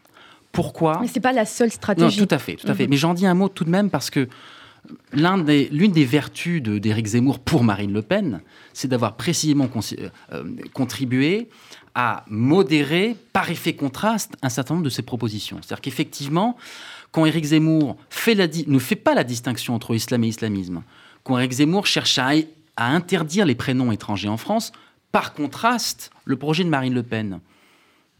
Pourquoi? 0.53 0.99
Mais 1.01 1.07
ce 1.07 1.15
n'est 1.15 1.21
pas 1.21 1.33
la 1.33 1.45
seule 1.45 1.71
stratégie. 1.71 2.21
Non, 2.21 2.25
tout 2.25 2.33
à 2.33 2.39
fait, 2.39 2.55
tout 2.55 2.67
à 2.67 2.73
fait. 2.73 2.83
Mhm. 2.83 2.89
Mais 2.89 2.97
j'en 2.97 3.13
dis 3.13 3.25
un 3.25 3.33
mot 3.33 3.49
tout 3.49 3.65
de 3.65 3.69
même 3.69 3.89
parce 3.89 4.09
que 4.09 4.29
l'une 5.13 5.91
des, 5.91 6.05
vertus 6.05 6.61
d'Éric 6.61 7.07
Zemmour 7.07 7.39
pour 7.39 7.63
Marine 7.63 7.93
Le 7.93 8.01
Pen, 8.01 8.41
c'est 8.73 8.87
d'avoir 8.87 9.15
précisément 9.15 9.69
euh, 10.31 10.43
contribué 10.73 11.49
à 11.95 12.25
modérer, 12.27 13.15
par 13.33 13.49
effet 13.51 13.73
contraste, 13.73 14.33
un 14.41 14.49
certain 14.49 14.73
nombre 14.75 14.85
de 14.85 14.89
ses 14.89 15.03
propositions. 15.03 15.57
C'est-à-dire 15.61 15.81
qu'effectivement, 15.81 16.57
quand 17.11 17.25
Éric 17.25 17.45
Zemmour 17.45 17.95
ne 18.67 18.79
fait 18.79 18.95
pas 18.95 19.13
la 19.13 19.23
distinction 19.23 19.75
entre 19.75 19.93
islam 19.93 20.23
et 20.23 20.27
islamisme, 20.29 20.81
quand 21.23 21.37
Éric 21.37 21.53
Zemmour 21.53 21.85
cherche 21.85 22.17
à, 22.17 22.31
interdire 22.75 23.45
les 23.45 23.55
prénoms 23.55 23.91
étrangers 23.91 24.29
en 24.29 24.37
France, 24.37 24.71
par 25.11 25.33
contraste, 25.33 26.09
le 26.25 26.35
projet 26.35 26.63
de 26.63 26.69
Marine 26.69 26.95
Le 26.95 27.03
Pen, 27.03 27.39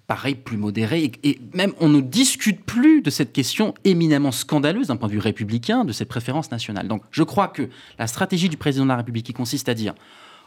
pareil, 0.07 0.35
plus 0.35 0.57
modéré, 0.57 1.11
et, 1.23 1.39
même 1.53 1.73
on 1.79 1.89
ne 1.89 2.01
discute 2.01 2.63
plus 2.65 3.01
de 3.01 3.09
cette 3.09 3.31
question 3.31 3.73
éminemment 3.83 4.31
scandaleuse 4.31 4.87
d'un 4.87 4.97
point 4.97 5.07
de 5.07 5.13
vue 5.13 5.19
républicain, 5.19 5.85
de 5.85 5.91
ses 5.91 6.05
préférences 6.05 6.51
nationales. 6.51 6.87
Donc 6.87 7.03
je 7.11 7.23
crois 7.23 7.47
que 7.47 7.69
la 7.97 8.07
stratégie 8.07 8.49
du 8.49 8.57
président 8.57 8.83
de 8.83 8.89
la 8.89 8.97
République 8.97 9.25
qui 9.25 9.33
consiste 9.33 9.69
à 9.69 9.73
dire 9.73 9.93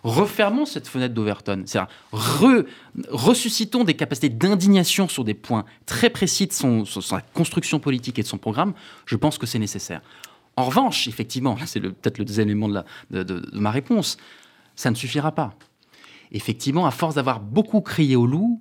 refermons 0.03 0.67
cette 0.67 0.87
fenêtre 0.87 1.15
d'Overton. 1.15 1.63
C'est-à-dire, 1.67 1.89
ressuscitons 3.11 3.85
des 3.85 3.95
capacités 3.95 4.29
d'indignation 4.29 5.09
sur 5.09 5.25
des 5.25 5.35
points 5.35 5.65
très 5.85 6.11
précis 6.11 6.47
de 6.47 6.53
sa 6.85 7.21
construction 7.35 7.81
politique 7.81 8.19
et 8.19 8.23
de 8.23 8.29
son 8.29 8.39
programme. 8.39 8.73
Je 9.05 9.17
pense 9.17 9.39
que 9.39 9.47
c'est 9.47 9.59
nécessaire. 9.59 10.01
En 10.57 10.65
revanche, 10.65 11.07
effectivement, 11.09 11.57
c'est 11.67 11.81
peut-être 11.81 12.19
le 12.19 12.25
deuxième 12.25 12.49
élément 12.49 12.69
de, 13.11 13.43
ma 13.53 13.71
réponse, 13.71 14.17
ça 14.75 14.91
ne 14.91 14.95
suffira 14.95 15.33
pas. 15.33 15.55
Effectivement, 16.33 16.87
à 16.87 16.91
force 16.91 17.17
d'avoir 17.17 17.41
beaucoup 17.41 17.81
crié 17.81 18.17
au 18.17 18.27
loup, 18.27 18.61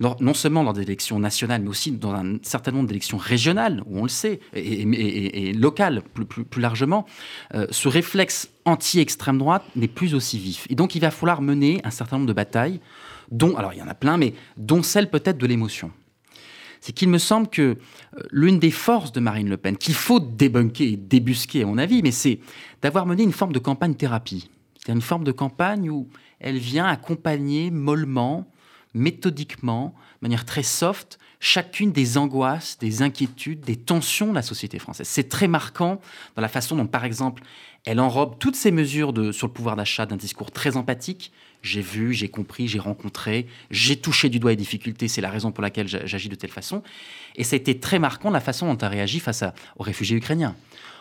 non 0.00 0.34
seulement 0.34 0.64
dans 0.64 0.72
des 0.72 0.82
élections 0.82 1.18
nationales, 1.18 1.62
mais 1.62 1.68
aussi 1.68 1.92
dans 1.92 2.12
un 2.12 2.38
certain 2.42 2.72
nombre 2.72 2.88
d'élections 2.88 3.18
régionales, 3.18 3.82
où 3.86 3.98
on 3.98 4.02
le 4.04 4.08
sait, 4.08 4.40
et, 4.54 5.52
locales 5.52 6.02
plus, 6.14 6.60
largement, 6.60 7.06
euh, 7.54 7.66
ce 7.70 7.88
réflexe 7.88 8.50
anti-extrême 8.64 9.38
droite 9.38 9.64
n'est 9.76 9.88
plus 9.88 10.14
aussi 10.14 10.38
vif. 10.38 10.66
Et 10.70 10.74
donc 10.74 10.94
il 10.94 11.00
va 11.00 11.10
falloir 11.10 11.42
mener 11.42 11.80
un 11.84 11.90
certain 11.90 12.16
nombre 12.16 12.28
de 12.28 12.32
batailles, 12.32 12.80
dont, 13.30 13.56
alors 13.56 13.74
il 13.74 13.78
y 13.78 13.82
en 13.82 13.88
a 13.88 13.94
plein, 13.94 14.16
mais 14.16 14.34
dont 14.56 14.82
celle 14.82 15.10
peut-être 15.10 15.38
de 15.38 15.46
l'émotion. 15.46 15.92
C'est 16.80 16.92
qu'il 16.92 17.10
me 17.10 17.18
semble 17.18 17.48
que 17.48 17.62
euh, 18.16 18.22
l'une 18.30 18.58
des 18.58 18.70
forces 18.70 19.12
de 19.12 19.20
Marine 19.20 19.50
Le 19.50 19.58
Pen, 19.58 19.76
qu'il 19.76 19.94
faut 19.94 20.18
débunker 20.18 20.94
et 20.94 20.96
débusquer 20.96 21.62
à 21.62 21.66
mon 21.66 21.76
avis, 21.76 22.02
mais 22.02 22.10
c'est 22.10 22.40
d'avoir 22.80 23.04
mené 23.04 23.22
une 23.22 23.32
forme 23.32 23.52
de 23.52 23.58
campagne 23.58 23.94
thérapie. 23.94 24.48
C'est 24.78 24.92
une 24.92 25.02
forme 25.02 25.24
de 25.24 25.32
campagne 25.32 25.90
où 25.90 26.08
elle 26.38 26.56
vient 26.56 26.86
accompagner 26.86 27.70
mollement 27.70 28.50
méthodiquement, 28.94 29.94
de 30.20 30.26
manière 30.28 30.44
très 30.44 30.62
soft, 30.62 31.18
chacune 31.40 31.92
des 31.92 32.18
angoisses, 32.18 32.78
des 32.78 33.02
inquiétudes, 33.02 33.60
des 33.60 33.76
tensions 33.76 34.28
de 34.28 34.34
la 34.34 34.42
société 34.42 34.78
française. 34.78 35.08
C'est 35.08 35.28
très 35.28 35.48
marquant 35.48 36.00
dans 36.36 36.42
la 36.42 36.48
façon 36.48 36.76
dont, 36.76 36.86
par 36.86 37.04
exemple, 37.04 37.42
elle 37.86 37.98
enrobe 37.98 38.38
toutes 38.38 38.56
ces 38.56 38.70
mesures 38.70 39.12
sur 39.32 39.46
le 39.46 39.52
pouvoir 39.52 39.74
d'achat 39.74 40.04
d'un 40.04 40.16
discours 40.16 40.50
très 40.50 40.76
empathique. 40.76 41.32
J'ai 41.62 41.80
vu, 41.80 42.12
j'ai 42.12 42.28
compris, 42.28 42.68
j'ai 42.68 42.78
rencontré, 42.78 43.46
j'ai 43.70 43.96
touché 43.96 44.28
du 44.28 44.38
doigt 44.38 44.50
les 44.50 44.56
difficultés, 44.56 45.08
c'est 45.08 45.20
la 45.20 45.30
raison 45.30 45.50
pour 45.50 45.62
laquelle 45.62 45.88
j'agis 45.88 46.28
de 46.28 46.34
telle 46.34 46.50
façon. 46.50 46.82
Et 47.36 47.44
ça 47.44 47.54
a 47.54 47.58
été 47.58 47.78
très 47.78 47.98
marquant 47.98 48.30
la 48.30 48.40
façon 48.40 48.66
dont 48.66 48.76
elle 48.78 48.86
a 48.86 48.90
réagi 48.90 49.20
face 49.20 49.44
aux 49.76 49.82
réfugiés 49.82 50.16
ukrainiens, 50.16 50.56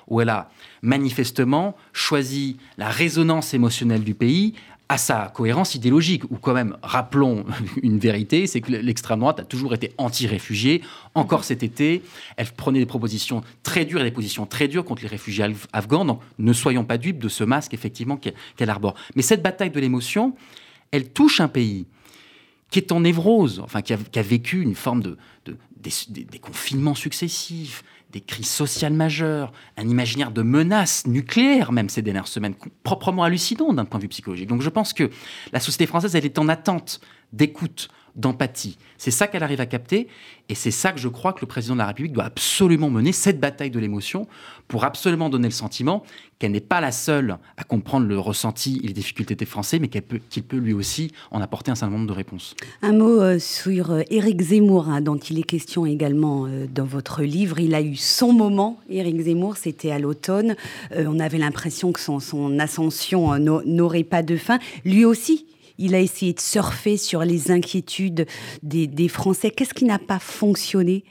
où 0.08 0.22
elle 0.22 0.29
a 0.29 0.50
manifestement 0.81 1.75
choisi 1.91 2.58
la 2.77 2.89
résonance 2.89 3.53
émotionnelle 3.53 4.03
du 4.03 4.15
pays 4.15 4.53
à 4.91 4.98
sa 4.98 5.31
cohérence 5.34 5.75
idéologique, 5.75 6.24
ou 6.31 6.38
quand 6.38 6.53
même, 6.53 6.75
rappelons 6.81 7.46
une 7.84 8.00
vérité, 8.00 8.48
c'est 8.48 8.60
que 8.60 8.72
l'extrême 8.72 9.19
droite 9.19 9.39
a 9.39 9.43
toujours 9.43 9.75
été 9.75 9.93
anti-réfugiés. 10.00 10.81
Encore 11.13 11.43
cet 11.43 11.62
été, 11.62 12.01
elle 12.38 12.48
prenait 12.48 12.79
des 12.79 12.88
propositions 12.88 13.43
très 13.62 13.86
dures 13.86 14.01
et 14.01 14.03
des 14.03 14.12
positions 14.12 14.48
très 14.48 14.67
dures 14.67 14.84
contre 14.84 15.03
les 15.03 15.08
réfugiés 15.08 15.46
afghans. 15.74 16.05
Donc 16.05 16.22
ne 16.39 16.53
soyons 16.53 16.84
pas 16.84 16.98
dupes 16.98 17.19
de 17.19 17.29
ce 17.29 17.43
masque, 17.43 17.75
effectivement, 17.75 18.17
qu'elle 18.17 18.69
arbore. 18.69 18.96
Mais 19.15 19.22
cette 19.22 19.43
bataille 19.43 19.69
de 19.69 19.79
l'émotion, 19.79 20.36
elle 20.91 21.10
touche 21.10 21.39
un 21.39 21.48
pays 21.48 21.86
qui 22.72 22.79
est 22.79 22.91
en 22.91 23.01
névrose, 23.01 23.60
enfin, 23.60 23.81
qui 23.81 23.93
a, 23.93 24.22
vécu 24.22 24.62
une 24.62 24.75
forme 24.75 25.01
de, 25.01 25.17
des 25.79 26.39
confinements 26.39 26.96
successifs, 26.96 27.84
des 28.12 28.22
crises 28.22 28.50
sociales 28.50 28.94
majeures, 28.94 29.51
un 29.78 29.88
imaginaire 29.88 30.32
de 30.32 30.42
menaces 30.42 31.06
nucléaires 31.06 31.72
même 31.72 31.89
ces 31.89 32.01
dernières 32.01 32.28
semaines, 32.28 32.56
proprement 32.84 33.24
hallucinant 33.24 33.74
d'un 33.74 33.86
point 33.86 34.00
de 34.00 34.04
vue 34.04 34.10
psychologique. 34.10 34.48
Donc 34.48 34.62
je 34.62 34.70
pense 34.70 34.94
que 34.94 35.10
la 35.51 35.60
société 35.60 35.86
française, 35.86 36.16
elle 36.16 36.25
est 36.25 36.39
en 36.39 36.50
attente 36.50 37.01
d'écoute, 37.34 37.89
d'empathie. 38.20 38.78
C'est 38.98 39.12
ça 39.12 39.28
qu'elle 39.28 39.44
arrive 39.44 39.62
à 39.62 39.66
capter 39.66 40.08
et 40.50 40.56
c'est 40.56 40.72
ça 40.72 40.92
que 40.92 41.00
je 41.00 41.08
crois 41.08 41.32
que 41.32 41.42
le 41.42 41.48
président 41.48 41.76
de 41.76 41.80
la 41.80 41.88
République 41.88 42.12
doit 42.12 42.26
absolument 42.26 42.90
mener, 42.90 43.12
cette 43.12 43.40
bataille 43.40 43.70
de 43.70 43.80
l'émotion, 43.80 44.28
pour 44.68 44.84
absolument 44.84 45.30
donner 45.30 45.48
le 45.48 45.54
sentiment 45.54 46.04
qu'elle 46.40 46.52
n'est 46.52 46.60
pas 46.60 46.82
la 46.82 46.92
seule 46.92 47.38
à 47.58 47.64
comprendre 47.64 48.08
le 48.08 48.20
ressenti 48.20 48.82
et 48.84 48.88
les 48.88 48.94
difficultés 48.94 49.36
des 49.36 49.46
Français, 49.46 49.78
mais 49.80 49.90
qu'il 49.90 50.02
peut, 50.02 50.20
peut, 50.48 50.58
lui 50.58 50.74
aussi 50.74 51.12
en 51.32 51.42
apporter 51.42 51.70
un 51.70 51.76
certain 51.76 51.94
nombre 51.94 52.08
de 52.08 52.14
réponses. 52.14 52.56
Un 52.82 52.94
mot 52.94 53.22
euh, 53.22 53.40
sur 53.40 53.92
euh, 53.92 54.02
Éric 54.10 54.42
Zemmour, 54.42 54.90
hein, 54.90 55.02
dont 55.02 55.18
il 55.18 55.40
est 55.40 55.44
question 55.44 55.86
également 55.86 56.46
euh, 56.46 56.66
dans 56.68 56.86
votre 56.86 57.24
livre. 57.24 57.60
Il 57.60 57.76
a 57.76 57.82
eu 57.82 57.96
son 57.96 58.34
moment, 58.34 58.80
Éric 58.90 59.22
Zemmour, 59.22 59.58
c'était 59.58 59.92
à 59.92 60.00
l'automne. 60.00 60.56
on 60.96 61.20
avait 61.20 61.38
l'impression 61.38 61.92
que 61.92 62.00
son 62.00 62.60
ascension 62.60 63.38
n'aurait 63.38 64.04
pas 64.04 64.24
de 64.24 64.36
fin. 64.36 64.60
Lui 64.84 65.06
aussi, 65.06 65.46
il 65.80 65.96
a 65.96 66.00
essayé 66.00 66.34
de 66.34 66.40
surfer 66.40 66.98
sur 66.98 67.22
les 67.22 67.50
inquiétudes 67.50 68.28
des, 68.62 69.08
Français. 69.08 69.50
Qu'est-ce 69.50 69.74
qui 69.74 69.86
n'a 69.86 69.98
pas 69.98 70.20
fonctionné? 70.20 71.04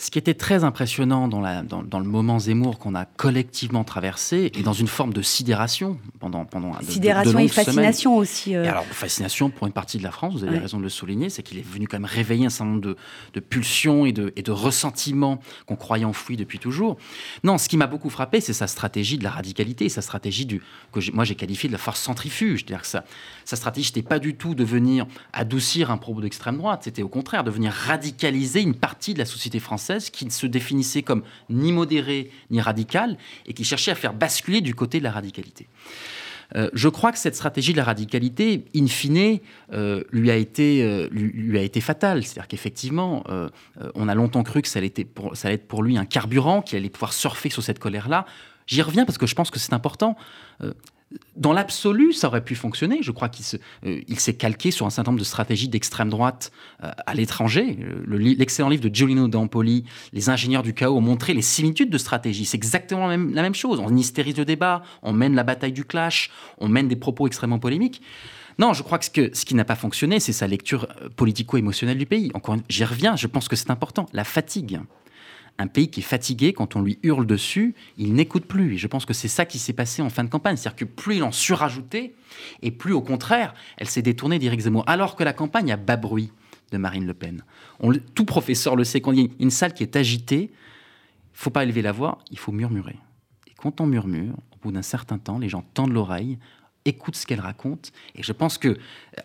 Ce 0.00 0.12
qui 0.12 0.18
était 0.20 0.34
très 0.34 0.62
impressionnant 0.62 1.26
dans, 1.26 1.40
la, 1.40 1.62
dans, 1.62 1.82
dans 1.82 1.98
le 1.98 2.04
moment 2.04 2.38
Zemmour 2.38 2.78
qu'on 2.78 2.94
a 2.94 3.04
collectivement 3.04 3.82
traversé 3.82 4.52
et 4.54 4.62
dans 4.62 4.72
une 4.72 4.86
forme 4.86 5.12
de 5.12 5.22
sidération 5.22 5.98
pendant 6.20 6.44
pendant 6.44 6.70
de- 6.70 6.78
de- 6.82 6.86
de 6.86 6.90
Sidération 6.92 7.38
et 7.40 7.48
semaines. 7.48 7.64
fascination 7.66 8.16
aussi. 8.16 8.54
euh, 8.54 8.62
Et 8.64 8.68
alors, 8.68 8.84
fascination 8.84 9.50
pour 9.50 9.66
une 9.66 9.72
partie 9.72 9.98
de 9.98 10.04
la 10.04 10.12
France, 10.12 10.34
vous 10.34 10.44
avez 10.44 10.52
Ouais. 10.52 10.58
raison 10.62 10.78
de 10.78 10.84
le 10.84 10.88
souligner, 10.88 11.30
c'est 11.30 11.42
qu'il 11.42 11.58
est 11.58 11.66
venu 11.66 11.88
quand 11.88 11.96
même 11.98 12.04
réveiller 12.04 12.46
un 12.46 12.48
certain 12.48 12.66
nombre 12.70 12.80
de, 12.82 12.96
de 13.34 13.40
pulsions 13.40 14.06
et 14.06 14.12
de, 14.12 14.32
et 14.36 14.42
de 14.42 14.52
ressentiments 14.52 15.40
qu'on 15.66 15.74
croyait 15.74 16.04
enfouis 16.04 16.36
depuis 16.36 16.60
toujours. 16.60 16.96
Non, 17.42 17.58
ce 17.58 17.68
qui 17.68 17.76
m'a 17.76 17.88
beaucoup 17.88 18.08
frappé, 18.08 18.40
c'est 18.40 18.52
sa 18.52 18.68
stratégie 18.68 19.18
de 19.18 19.24
la 19.24 19.30
radicalité, 19.30 19.88
sa 19.88 20.00
stratégie 20.00 20.46
du, 20.46 20.62
que 20.92 21.00
moi 21.12 21.24
j'ai 21.24 21.34
qualifié 21.34 21.68
de 21.68 21.72
la 21.72 21.78
force 21.78 22.00
centrifuge. 22.00 22.60
C'est-à-dire 22.60 22.82
que 22.82 22.86
sa, 22.86 23.04
sa 23.44 23.56
stratégie, 23.56 23.90
n'était 23.96 24.08
pas 24.08 24.20
du 24.20 24.36
tout 24.36 24.54
de 24.54 24.62
venir 24.62 25.06
adoucir 25.32 25.90
un 25.90 25.96
propos 25.96 26.20
d'extrême 26.20 26.56
droite, 26.58 26.82
c'était 26.84 27.02
au 27.02 27.08
contraire 27.08 27.42
de 27.42 27.50
venir 27.50 27.72
radicaliser 27.72 28.60
une 28.62 28.76
partie 28.76 29.12
de 29.12 29.18
la 29.18 29.24
société 29.24 29.58
française 29.58 29.87
qui 30.12 30.24
ne 30.24 30.30
se 30.30 30.46
définissait 30.46 31.02
comme 31.02 31.22
ni 31.50 31.72
modérée 31.72 32.30
ni 32.50 32.60
radicale 32.60 33.16
et 33.46 33.54
qui 33.54 33.64
cherchait 33.64 33.90
à 33.90 33.94
faire 33.94 34.14
basculer 34.14 34.60
du 34.60 34.74
côté 34.74 34.98
de 34.98 35.04
la 35.04 35.10
radicalité. 35.10 35.66
Euh, 36.56 36.70
je 36.72 36.88
crois 36.88 37.12
que 37.12 37.18
cette 37.18 37.34
stratégie 37.34 37.72
de 37.72 37.76
la 37.76 37.84
radicalité, 37.84 38.64
in 38.74 38.86
fine, 38.86 39.38
euh, 39.72 40.02
lui, 40.10 40.30
a 40.30 40.36
été, 40.36 40.82
euh, 40.82 41.08
lui, 41.10 41.58
a 41.58 41.62
été 41.62 41.80
fatale. 41.80 42.24
C'est-à-dire 42.24 42.48
qu'effectivement, 42.48 43.24
on 43.94 44.08
a 44.08 44.14
longtemps 44.14 44.42
cru 44.42 44.62
que 44.62 44.68
ça 44.68 44.78
allait, 44.78 44.90
pour, 44.90 45.36
ça 45.36 45.48
allait 45.48 45.56
être 45.56 45.68
pour 45.68 45.82
lui 45.82 45.98
un 45.98 46.04
carburant, 46.04 46.62
qu'il 46.62 46.78
allait 46.78 46.88
pouvoir 46.88 47.12
surfer 47.12 47.50
sur 47.50 47.62
cette 47.62 47.78
colère-là. 47.78 48.24
J'y 48.66 48.82
reviens 48.82 49.04
parce 49.04 49.18
que 49.18 49.26
je 49.26 49.34
pense 49.34 49.50
que 49.50 49.58
c'est 49.58 49.72
important. 49.72 50.16
Dans 51.36 51.54
l'absolu, 51.54 52.12
ça 52.12 52.28
aurait 52.28 52.44
pu 52.44 52.54
fonctionner. 52.54 52.98
Je 53.00 53.12
crois 53.12 53.30
qu'il 53.30 53.44
euh, 53.86 54.00
s'est 54.18 54.34
calqué 54.34 54.70
sur 54.70 54.84
un 54.84 54.90
certain 54.90 55.12
nombre 55.12 55.20
de 55.20 55.24
stratégies 55.24 55.68
d'extrême 55.68 56.10
droite 56.10 56.52
euh, 56.84 56.90
à 57.06 57.14
l'étranger. 57.14 57.78
Euh, 57.80 58.18
L'excellent 58.18 58.68
livre 58.68 58.82
de 58.82 58.94
Giolino 58.94 59.26
D'Ampoli, 59.26 59.84
Les 60.12 60.28
ingénieurs 60.28 60.62
du 60.62 60.74
chaos, 60.74 60.96
ont 60.96 61.00
montré 61.00 61.32
les 61.32 61.42
similitudes 61.42 61.88
de 61.88 61.96
stratégie. 61.96 62.44
C'est 62.44 62.58
exactement 62.58 63.06
la 63.06 63.16
même, 63.16 63.54
chose. 63.54 63.80
On 63.80 63.96
hystérise 63.96 64.36
le 64.36 64.44
débat, 64.44 64.82
on 65.02 65.14
mène 65.14 65.34
la 65.34 65.44
bataille 65.44 65.72
du 65.72 65.84
clash, 65.84 66.30
on 66.58 66.68
mène 66.68 66.88
des 66.88 66.96
propos 66.96 67.26
extrêmement 67.26 67.58
polémiques. 67.58 68.02
Non, 68.58 68.74
je 68.74 68.82
crois 68.82 68.98
que 68.98 69.06
ce, 69.06 69.10
que, 69.10 69.30
ce 69.32 69.46
qui 69.46 69.54
n'a 69.54 69.64
pas 69.64 69.76
fonctionné, 69.76 70.20
c'est 70.20 70.32
sa 70.32 70.46
lecture 70.46 70.88
politico-émotionnelle 71.16 71.96
du 71.96 72.06
pays. 72.06 72.30
Encore 72.34 72.56
j'y 72.68 72.84
reviens, 72.84 73.16
je 73.16 73.28
pense 73.28 73.48
que 73.48 73.56
c'est 73.56 73.70
important. 73.70 74.06
La 74.12 74.24
fatigue 74.24 74.80
un 75.58 75.66
pays 75.66 75.90
qui 75.90 76.00
est 76.00 76.04
fatigué, 76.04 76.52
quand 76.52 76.76
on 76.76 76.82
lui 76.82 76.98
hurle 77.02 77.26
dessus, 77.26 77.74
il 77.96 78.14
n'écoute 78.14 78.44
plus. 78.44 78.74
Et 78.74 78.78
je 78.78 78.86
pense 78.86 79.04
que 79.04 79.12
c'est 79.12 79.28
ça 79.28 79.44
qui 79.44 79.58
s'est 79.58 79.72
passé 79.72 80.02
en 80.02 80.10
fin 80.10 80.22
de 80.22 80.28
campagne. 80.28 80.56
C'est-à-dire 80.56 80.76
que 80.76 80.84
plus 80.84 81.16
il 81.16 81.22
en 81.24 81.32
surajoutait, 81.32 82.14
et 82.62 82.70
plus 82.70 82.92
au 82.92 83.02
contraire, 83.02 83.54
elle 83.76 83.88
s'est 83.88 84.02
détournée 84.02 84.38
d'Éric 84.38 84.60
Zemmour. 84.60 84.84
Alors 84.86 85.16
que 85.16 85.24
la 85.24 85.32
campagne 85.32 85.72
a 85.72 85.76
bas 85.76 85.96
bruit 85.96 86.30
de 86.70 86.78
Marine 86.78 87.06
Le 87.06 87.14
Pen. 87.14 87.42
Tout 88.14 88.24
professeur 88.24 88.76
le 88.76 88.84
sait, 88.84 89.00
quand 89.00 89.12
il 89.12 89.20
y 89.20 89.24
a 89.24 89.28
une 89.40 89.50
salle 89.50 89.74
qui 89.74 89.82
est 89.82 89.96
agitée, 89.96 90.50
il 90.52 91.38
faut 91.40 91.50
pas 91.50 91.64
élever 91.64 91.82
la 91.82 91.92
voix, 91.92 92.18
il 92.30 92.38
faut 92.38 92.52
murmurer. 92.52 92.96
Et 93.46 93.52
quand 93.56 93.80
on 93.80 93.86
murmure, 93.86 94.34
au 94.52 94.56
bout 94.62 94.72
d'un 94.72 94.82
certain 94.82 95.18
temps, 95.18 95.38
les 95.38 95.48
gens 95.48 95.64
tendent 95.74 95.92
l'oreille, 95.92 96.38
écoutent 96.84 97.16
ce 97.16 97.26
qu'elle 97.26 97.40
raconte. 97.40 97.92
Et 98.14 98.22
je 98.22 98.32
pense 98.32 98.58
que, 98.58 98.68
euh, 98.68 98.76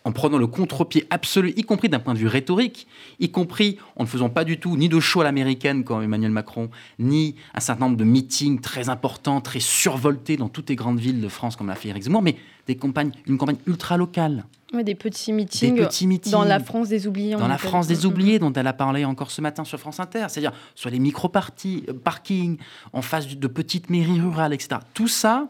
en 0.06 0.12
prenant 0.12 0.38
le 0.38 0.48
contre-pied 0.48 1.06
absolu, 1.10 1.54
y 1.56 1.64
compris 1.64 1.90
d'un 1.90 2.00
point 2.00 2.14
de 2.14 2.20
vue 2.20 2.28
rhétorique, 2.28 2.88
y 3.20 3.32
compris 3.32 3.78
en 3.96 4.04
ne 4.04 4.08
faisant 4.08 4.30
pas 4.30 4.44
du 4.44 4.60
tout 4.60 4.76
ni 4.78 4.90
de 4.90 5.00
show 5.00 5.22
à 5.22 5.24
l'américaine 5.24 5.84
comme 5.84 6.04
Emmanuel 6.04 6.32
Macron, 6.32 6.70
ni 7.00 7.36
un 7.54 7.60
certain 7.60 7.86
nombre 7.86 7.98
de 7.98 8.04
meetings 8.04 8.60
très 8.60 8.90
importants, 8.90 9.42
très 9.42 9.60
survoltés 9.60 10.38
dans 10.38 10.50
toutes 10.50 10.70
les 10.70 10.76
grandes 10.76 11.00
villes 11.00 11.22
de 11.22 11.30
France 11.30 11.56
comme 11.56 11.68
l'a 11.68 11.76
fait 11.76 11.90
Eric 11.90 12.04
Zemmour, 12.04 12.22
mais 12.22 12.36
des 12.68 12.76
campagnes, 12.76 13.12
une 13.28 13.38
campagne 13.38 13.58
ultra 13.68 13.98
locale, 13.98 14.46
Ouais, 14.74 14.84
des 14.84 14.96
petits 14.96 15.28
des 15.28 15.34
meetings, 15.34 15.76
petits 15.76 16.08
meetings 16.08 16.32
dans 16.32 16.44
la 16.44 16.60
France 16.60 16.90
des 16.90 17.06
oubliés. 17.06 17.36
dans 17.36 17.48
la. 17.48 17.60
France 17.60 17.86
Mm, 17.86 17.94
des 17.94 18.04
mm, 18.04 18.10
oubliés 18.10 18.40
dont 18.40 18.54
elle 18.54 18.66
a 18.66 18.74
parlé 18.74 19.06
encore 19.06 19.30
ce 19.30 19.40
matin 19.40 19.64
sur 19.64 19.80
France 19.80 20.00
Inter, 20.00 20.26
c'est-à-dire 20.30 20.52
sur 20.74 20.90
les 20.90 20.98
micro-parties, 20.98 21.84
euh, 21.90 21.94
parkings, 21.94 22.58
en 22.92 23.04
face 23.04 23.28
de 23.28 23.48
petites 23.48 23.92
mairies 23.92 24.20
rurales, 24.20 24.52
etc. 24.54 24.82
Tout 24.96 25.08
ça 25.08 25.48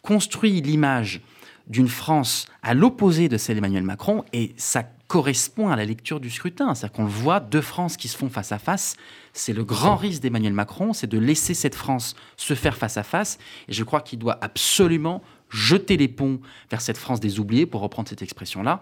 construit 0.00 0.62
l'image 0.62 1.20
d'une 1.66 1.88
France 1.88 2.46
à 2.62 2.74
l'opposé 2.74 3.28
de 3.28 3.36
celle 3.36 3.56
d'Emmanuel 3.56 3.84
Macron 3.84 4.24
et 4.32 4.54
ça 4.56 4.84
correspond 5.06 5.68
à 5.68 5.76
la 5.76 5.84
lecture 5.84 6.20
du 6.20 6.30
scrutin. 6.30 6.74
C'est-à-dire 6.74 6.96
qu'on 6.96 7.04
le 7.04 7.10
voit, 7.10 7.40
deux 7.40 7.60
France 7.60 7.96
qui 7.96 8.08
se 8.08 8.16
font 8.16 8.28
face 8.28 8.52
à 8.52 8.58
face. 8.58 8.96
C'est 9.32 9.52
le 9.52 9.64
grand 9.64 9.96
risque 9.96 10.22
d'Emmanuel 10.22 10.52
Macron, 10.52 10.92
c'est 10.92 11.06
de 11.06 11.18
laisser 11.18 11.54
cette 11.54 11.74
France 11.74 12.16
se 12.36 12.54
faire 12.54 12.76
face 12.76 12.96
à 12.96 13.02
face. 13.02 13.38
Et 13.68 13.72
je 13.72 13.84
crois 13.84 14.00
qu'il 14.00 14.18
doit 14.18 14.38
absolument 14.40 15.22
jeter 15.50 15.96
les 15.96 16.08
ponts 16.08 16.40
vers 16.70 16.80
cette 16.80 16.96
France 16.96 17.20
des 17.20 17.38
oubliés, 17.38 17.66
pour 17.66 17.80
reprendre 17.80 18.08
cette 18.08 18.22
expression-là. 18.22 18.80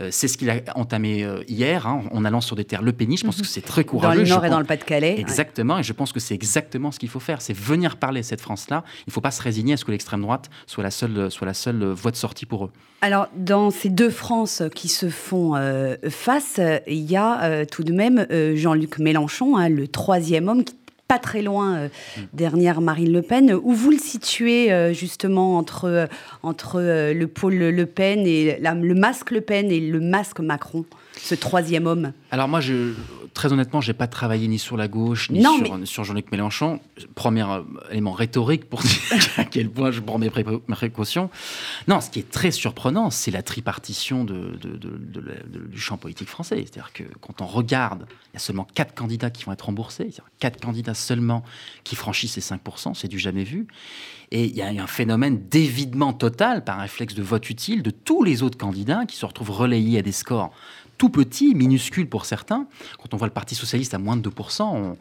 Euh, 0.00 0.08
c'est 0.10 0.26
ce 0.28 0.36
qu'il 0.36 0.50
a 0.50 0.60
entamé 0.74 1.22
euh, 1.24 1.42
hier, 1.48 1.86
hein, 1.86 2.02
en 2.10 2.24
allant 2.24 2.40
sur 2.40 2.56
des 2.56 2.64
terres 2.64 2.82
Le 2.82 2.92
Pénis. 2.92 3.20
Je 3.20 3.24
pense 3.24 3.40
que 3.40 3.46
c'est 3.46 3.60
très 3.60 3.84
Dans 3.84 3.88
courageux. 3.90 4.20
le 4.20 4.24
Je 4.24 4.30
Nord 4.34 4.44
et 4.44 4.48
pense- 4.48 4.54
dans 4.54 4.60
le 4.60 4.66
Pas-de-Calais. 4.66 5.14
ouais. 5.14 5.20
Exactement, 5.20 5.78
et 5.78 5.82
je 5.82 5.92
pense 5.92 6.12
que 6.12 6.20
c'est 6.20 6.34
exactement 6.34 6.90
ce 6.90 6.98
qu'il 6.98 7.08
faut 7.08 7.20
faire, 7.20 7.40
c'est 7.40 7.56
venir 7.56 7.96
parler 7.98 8.20
à 8.20 8.22
cette 8.24 8.40
France-là. 8.40 8.82
Il 9.00 9.10
ne 9.10 9.12
faut 9.12 9.20
pas 9.20 9.30
se 9.30 9.42
résigner 9.42 9.74
à 9.74 9.76
ce 9.76 9.84
que 9.84 9.90
l'extrême 9.92 10.22
droite 10.22 10.50
soit 10.66 10.82
la 10.82 10.90
seule, 10.90 11.30
soit 11.30 11.46
la 11.46 11.54
seule 11.54 11.84
voie 11.84 12.10
de 12.10 12.16
sortie 12.16 12.46
pour 12.46 12.64
eux. 12.64 12.70
Alors, 13.00 13.28
dans 13.36 13.70
ces 13.70 13.88
deux 13.90 14.10
France 14.10 14.62
qui 14.74 14.88
se 14.88 15.08
font 15.08 15.54
euh, 15.54 15.94
face, 16.08 16.60
il 16.88 17.08
y 17.08 17.16
a 17.16 17.64
tout 17.66 17.84
de 17.84 17.92
même 17.92 18.26
Jean-Luc 18.56 18.98
Mélenchon, 18.98 19.56
hein, 19.56 19.68
le 19.68 19.86
troisième 19.86 20.48
homme, 20.48 20.64
qui 20.64 20.74
pas 21.08 21.18
très 21.18 21.40
loin 21.40 21.76
euh, 21.76 21.88
derrière 22.34 22.82
Marine 22.82 23.12
Le 23.12 23.22
Pen. 23.22 23.52
Où 23.54 23.72
vous 23.72 23.90
le 23.90 23.98
situez 23.98 24.70
euh, 24.70 24.92
justement 24.92 25.56
entre, 25.56 26.06
euh, 26.76 27.14
le 27.14 27.26
pôle 27.26 27.54
Le 27.54 27.86
Pen 27.86 28.26
et 28.26 28.60
le 28.60 28.94
masque 28.94 29.30
Le 29.30 29.40
Pen 29.40 29.72
et 29.72 29.80
le 29.80 30.00
masque 30.00 30.40
Macron, 30.40 30.84
ce 31.20 31.34
troisième 31.34 31.86
homme 31.86 32.12
Alors 32.30 32.48
moi, 32.48 32.60
je, 32.60 32.92
très 33.34 33.52
honnêtement, 33.52 33.80
j'ai 33.80 33.92
pas 33.92 34.06
travaillé 34.06 34.48
ni 34.48 34.58
sur 34.58 34.76
la 34.76 34.88
gauche, 34.88 35.30
ni 35.30 35.40
Non, 35.40 35.56
sur, 35.64 35.78
sur 35.88 36.04
Jean-Luc 36.04 36.30
Mélenchon. 36.32 36.80
Premier 37.14 37.42
euh, 37.42 37.62
élément 37.90 38.12
rhétorique 38.12 38.68
pour 38.68 38.80
dire 38.82 38.98
à 39.36 39.44
quel 39.44 39.68
point 39.70 39.90
je 39.90 40.00
prends 40.00 40.18
mes, 40.18 40.30
pré- 40.30 40.44
mes 40.44 40.74
précautions. 40.74 41.30
Non, 41.88 42.00
ce 42.00 42.10
qui 42.10 42.20
est 42.20 42.30
très 42.30 42.50
surprenant, 42.50 43.10
c'est 43.10 43.30
la 43.30 43.42
tripartition 43.42 44.24
de, 44.24 44.56
de- 44.60 44.76
de- 44.76 45.66
du 45.68 45.78
champ 45.80 45.96
politique 45.96 46.28
français. 46.28 46.56
C'est-à-dire 46.64 46.92
que 46.92 47.04
quand 47.20 47.40
on 47.42 47.46
regarde, 47.46 48.06
il 48.32 48.34
y 48.34 48.36
a 48.36 48.40
seulement 48.40 48.66
quatre 48.74 48.94
candidats 48.94 49.30
qui 49.30 49.44
vont 49.44 49.52
être 49.52 49.66
remboursés. 49.66 50.10
Quatre 50.38 50.60
candidats 50.60 50.94
seulement 50.94 51.42
qui 51.84 51.96
franchissent 51.96 52.34
ces 52.34 52.40
5%, 52.54 52.94
c'est 52.94 53.08
du 53.08 53.18
jamais 53.18 53.44
vu. 53.44 53.66
Et 54.30 54.44
il 54.44 54.54
y 54.54 54.60
a 54.62 54.68
un 54.68 54.86
phénomène 54.86 55.40
d'évidement 55.48 56.12
total 56.12 56.62
par 56.62 56.78
réflexe 56.80 57.14
de 57.14 57.22
vote 57.22 57.48
utile 57.48 57.82
de 57.82 57.90
tous 57.90 58.22
les 58.24 58.42
autres 58.42 58.58
candidats 58.58 59.06
qui 59.06 59.16
se 59.16 59.24
retrouvent 59.24 59.50
relayés 59.52 59.98
à 59.98 60.02
des 60.02 60.12
scores 60.12 60.52
tout 60.98 61.08
petits, 61.08 61.54
minuscules 61.54 62.08
pour 62.08 62.26
certains. 62.26 62.66
Quand 63.00 63.14
on 63.14 63.16
voit 63.16 63.28
le 63.28 63.32
Parti 63.32 63.54
socialiste 63.54 63.94
à 63.94 63.98
moins 63.98 64.16
de 64.16 64.28
2%, 64.28 64.62
on, 64.62 64.96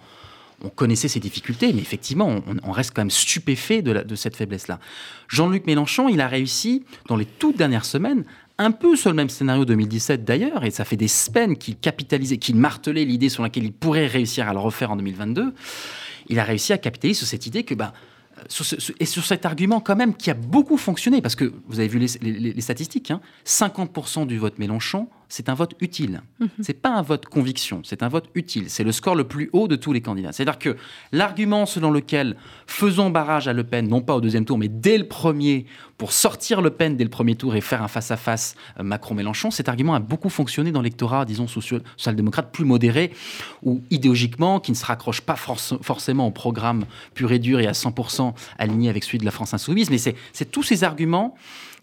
on 0.63 0.69
connaissait 0.69 1.07
ses 1.07 1.19
difficultés, 1.19 1.71
mais 1.73 1.81
effectivement, 1.81 2.41
on, 2.63 2.71
reste 2.71 2.91
quand 2.93 3.01
même 3.01 3.11
stupéfait 3.11 3.81
de, 3.81 4.15
cette 4.15 4.35
faiblesse-là. 4.35 4.79
Jean-Luc 5.27 5.67
Mélenchon, 5.67 6.09
il 6.09 6.21
a 6.21 6.27
réussi, 6.27 6.83
dans 7.07 7.15
les 7.15 7.25
toutes 7.25 7.57
dernières 7.57 7.85
semaines, 7.85 8.23
un 8.57 8.71
peu 8.71 8.95
sur 8.95 9.11
le 9.11 9.15
même 9.15 9.29
scénario 9.29 9.65
2017 9.65 10.25
d'ailleurs, 10.25 10.63
et 10.63 10.71
ça 10.71 10.83
fait 10.83 10.95
des 10.95 11.07
semaines 11.07 11.57
qu'il 11.57 11.77
capitalisait, 11.77 12.37
qu'il 12.37 12.55
martelait 12.55 13.05
l'idée 13.05 13.29
sur 13.29 13.43
laquelle 13.43 13.65
il 13.65 13.73
pourrait 13.73 14.07
réussir 14.07 14.47
à 14.49 14.53
le 14.53 14.59
refaire 14.59 14.91
en 14.91 14.95
2022. 14.95 15.53
Il 16.29 16.39
a 16.39 16.43
réussi 16.43 16.73
à 16.73 16.79
capitaliser 16.79 17.19
sur 17.19 17.27
cette 17.27 17.45
idée 17.45 17.63
que, 17.63 17.75
ce- 18.49 18.91
et 18.99 19.05
sur 19.05 19.25
cet 19.25 19.45
argument 19.45 19.79
quand 19.79 19.95
même 19.95 20.15
qui 20.15 20.31
a 20.31 20.33
beaucoup 20.33 20.77
fonctionné, 20.77 21.21
parce 21.21 21.35
que 21.35 21.53
vous 21.67 21.79
avez 21.79 21.87
vu 21.87 21.99
les, 21.99 22.61
statistiques, 22.61 23.11
hein, 23.11 23.21
50% 23.45 24.25
du 24.25 24.39
vote 24.39 24.57
Mélenchon, 24.57 25.07
c'est 25.29 25.49
un 25.49 25.53
vote 25.53 25.73
utile. 25.81 26.21
C'est 26.61 26.73
pas 26.81 26.89
un 26.89 27.01
vote 27.01 27.25
conviction, 27.25 27.81
c'est 27.83 28.01
un 28.03 28.07
vote 28.07 28.29
utile. 28.35 28.65
C'est 28.69 28.83
le 28.83 28.91
score 28.91 29.15
le 29.15 29.25
plus 29.25 29.49
haut 29.53 29.67
de 29.67 29.75
tous 29.75 29.91
les 29.93 30.01
candidats. 30.01 30.31
C'est-à-dire 30.31 30.57
que 30.59 30.77
l'argument 31.11 31.65
selon 31.65 31.91
lequel 31.91 32.37
faisons 32.65 33.09
barrage 33.09 33.47
à 33.47 33.53
Le 33.53 33.63
Pen, 33.63 33.87
non 33.87 34.01
pas 34.01 34.15
au 34.15 34.21
deuxième 34.21 34.45
tour, 34.45 34.57
mais 34.57 34.67
dès 34.69 34.97
le 34.97 35.07
premier, 35.07 35.65
pour 35.97 36.11
sortir 36.13 36.61
Le 36.61 36.69
Pen 36.69 36.95
dès 36.95 37.03
le 37.03 37.09
premier 37.09 37.35
tour 37.35 37.55
et 37.55 37.61
faire 37.61 37.81
un 37.83 37.87
face-à-face 37.87 38.55
euh, 38.79 38.83
Macron-Mélenchon, 38.83 39.51
cet 39.51 39.67
argument 39.69 39.95
a 39.95 39.99
beaucoup 39.99 40.29
fonctionné 40.29 40.71
dans 40.71 40.81
l'électorat, 40.81 41.25
disons, 41.25 41.47
social-démocrate 41.47 42.51
plus 42.51 42.65
modéré, 42.65 43.11
ou 43.63 43.81
idéologiquement, 43.89 44.59
qui 44.59 44.71
ne 44.71 44.75
se 44.77 44.85
raccroche 44.85 45.21
pas 45.21 45.35
forc- 45.35 45.81
forcément 45.83 46.27
au 46.27 46.31
programme 46.31 46.85
pur 47.13 47.31
et 47.31 47.39
dur 47.39 47.59
et 47.59 47.67
à 47.67 47.73
100% 47.73 48.33
aligné 48.57 48.89
avec 48.89 49.03
celui 49.03 49.17
de 49.17 49.25
la 49.25 49.31
France 49.31 49.53
insoumise. 49.53 49.89
Mais 49.89 49.97
c'est 49.97 50.51
tous 50.51 50.63
ces 50.63 50.83
arguments 50.83 51.35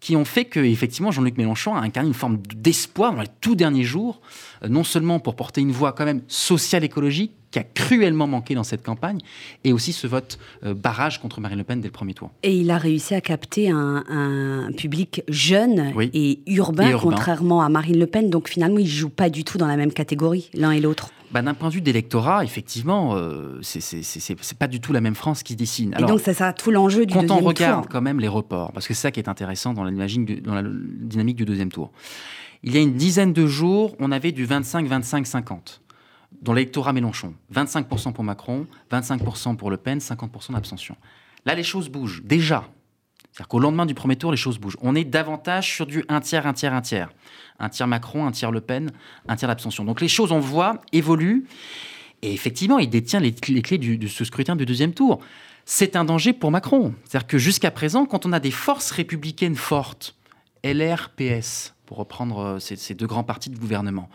qui 0.04 0.16
ont 0.16 0.26
fait 0.26 0.44
que 0.44 0.60
effectivement 0.60 1.10
Jean-Luc 1.10 1.38
Mélenchon 1.38 1.74
a 1.74 1.80
incarné 1.80 2.08
une 2.08 2.14
forme 2.14 2.36
d'espoir 2.54 3.14
dans 3.14 3.22
les 3.22 3.28
tout 3.40 3.54
derniers 3.54 3.84
jours, 3.84 4.20
euh, 4.62 4.68
non 4.68 4.84
seulement 4.84 5.18
pour 5.18 5.34
porter 5.34 5.62
une 5.62 5.72
voix 5.72 5.92
quand 5.94 6.04
même 6.04 6.20
sociale 6.28 6.84
écologique 6.84 7.32
qui 7.50 7.58
a 7.58 7.62
cruellement 7.62 8.26
manqué 8.26 8.54
dans 8.54 8.64
cette 8.64 8.82
campagne, 8.84 9.18
et 9.62 9.72
aussi 9.72 9.94
ce 9.94 10.06
vote 10.06 10.38
euh, 10.66 10.74
barrage 10.74 11.22
contre 11.22 11.40
Marine 11.40 11.56
Le 11.56 11.64
Pen 11.64 11.80
dès 11.80 11.88
le 11.88 11.92
premier 11.92 12.12
tour. 12.12 12.30
Et 12.42 12.54
il 12.54 12.70
a 12.70 12.76
réussi 12.76 13.14
à 13.14 13.22
capter 13.22 13.70
un, 13.70 14.04
un 14.10 14.72
public 14.76 15.22
jeune 15.28 15.92
Oui. 15.96 16.10
et, 16.12 16.40
urbain, 16.52 16.88
Et 16.88 16.90
urbain. 16.90 17.10
contrairement 17.12 17.62
à 17.62 17.70
Marine 17.70 17.98
Le 17.98 18.06
Pen. 18.06 18.28
Donc 18.28 18.50
finalement, 18.50 18.78
ils 18.78 18.84
ne 18.84 18.88
jouent 18.90 19.08
pas 19.08 19.30
du 19.30 19.42
tout 19.44 19.56
dans 19.56 19.68
la 19.68 19.76
même 19.78 19.92
catégorie, 19.92 20.50
l'un 20.52 20.72
et 20.72 20.80
l'autre. 20.80 21.12
Bah, 21.34 21.42
D'un 21.42 21.52
point 21.54 21.68
de 21.68 21.74
vue 21.74 21.80
d'électorat, 21.80 22.44
effectivement, 22.44 23.16
euh, 23.16 23.58
c'est- 23.62 24.54
pas 24.58 24.68
du 24.68 24.80
tout 24.80 24.92
la 24.92 25.00
même 25.00 25.16
France 25.16 25.42
qui 25.42 25.52
se 25.54 25.58
dessine. 25.58 25.94
et 25.98 26.02
donc, 26.04 26.20
c'est 26.20 26.32
ça 26.32 26.52
tout 26.52 26.70
l'enjeu 26.70 27.04
du 27.06 27.12
quand 27.12 27.20
on 27.20 27.22
deuxième 27.26 27.44
regarde 27.44 27.82
tour. 27.82 27.88
quand 27.90 28.00
même 28.00 28.20
les 28.20 28.28
reports, 28.28 28.70
parce 28.72 28.86
que 28.86 28.94
c'est 28.94 29.02
ça 29.02 29.10
qui 29.10 29.18
est 29.18 29.28
intéressant 29.28 29.74
dans 29.74 29.82
la, 29.84 30.06
du- 30.06 30.40
dans 30.40 30.54
la 30.54 30.62
dynamique 30.64 31.36
du 31.36 31.44
deuxième 31.44 31.72
tour. 31.72 31.90
Il 32.62 32.72
y 32.72 32.78
a 32.78 32.80
une 32.80 32.94
dizaine 32.94 33.32
de 33.32 33.46
jours, 33.46 33.96
on 33.98 34.12
avait 34.12 34.30
du 34.32 34.46
25-25-50. 34.46 35.80
dans 36.42 36.52
l'électorat 36.52 36.92
Mélenchon. 36.92 37.32
25% 37.54 38.12
pour 38.12 38.22
Macron, 38.24 38.66
25% 38.90 39.56
pour 39.56 39.70
Le 39.70 39.76
Pen, 39.78 39.98
50% 40.00 40.52
d'abstention. 40.52 40.94
Là, 41.46 41.54
les 41.54 41.62
choses 41.62 41.88
bougent, 41.88 42.22
déjà. 42.24 42.68
C'est-à-dire 43.34 43.48
qu'au 43.48 43.58
lendemain 43.58 43.84
du 43.84 43.94
premier 43.94 44.14
tour, 44.14 44.30
les 44.30 44.36
choses 44.36 44.60
bougent. 44.60 44.76
On 44.80 44.94
est 44.94 45.02
davantage 45.02 45.68
sur 45.68 45.86
du 45.86 46.04
un 46.08 46.20
tiers, 46.20 46.46
un 46.46 46.52
tiers, 46.52 46.72
un 46.72 46.82
tiers. 46.82 47.10
Un 47.58 47.68
tiers 47.68 47.88
Macron, 47.88 48.26
un 48.26 48.30
tiers 48.30 48.52
Le 48.52 48.60
Pen, 48.60 48.92
un 49.26 49.34
tiers 49.34 49.48
d'abstention. 49.48 49.84
Donc 49.84 50.00
les 50.00 50.06
choses, 50.06 50.30
on 50.30 50.38
voit, 50.38 50.80
évoluent. 50.92 51.44
Et 52.22 52.32
effectivement, 52.32 52.78
il 52.78 52.88
détient 52.88 53.18
les, 53.18 53.32
clés 53.32 53.78
de 53.78 54.06
ce 54.06 54.24
scrutin 54.24 54.54
du 54.54 54.64
deuxième 54.64 54.94
tour. 54.94 55.18
C'est 55.64 55.96
un 55.96 56.04
danger 56.04 56.32
pour 56.32 56.52
Macron. 56.52 56.94
C'est-à-dire 57.04 57.26
que 57.26 57.38
jusqu'à 57.38 57.72
présent, 57.72 58.06
quand 58.06 58.24
on 58.24 58.32
a 58.32 58.38
des 58.38 58.52
forces 58.52 58.92
républicaines 58.92 59.56
fortes, 59.56 60.14
LR, 60.62 61.10
PS, 61.16 61.74
pour 61.86 61.96
reprendre 61.96 62.38
euh, 62.38 62.58
ces, 62.60 62.94
deux 62.94 63.08
grands 63.08 63.24
partis 63.24 63.50
de 63.50 63.58
gouvernement, 63.58 64.08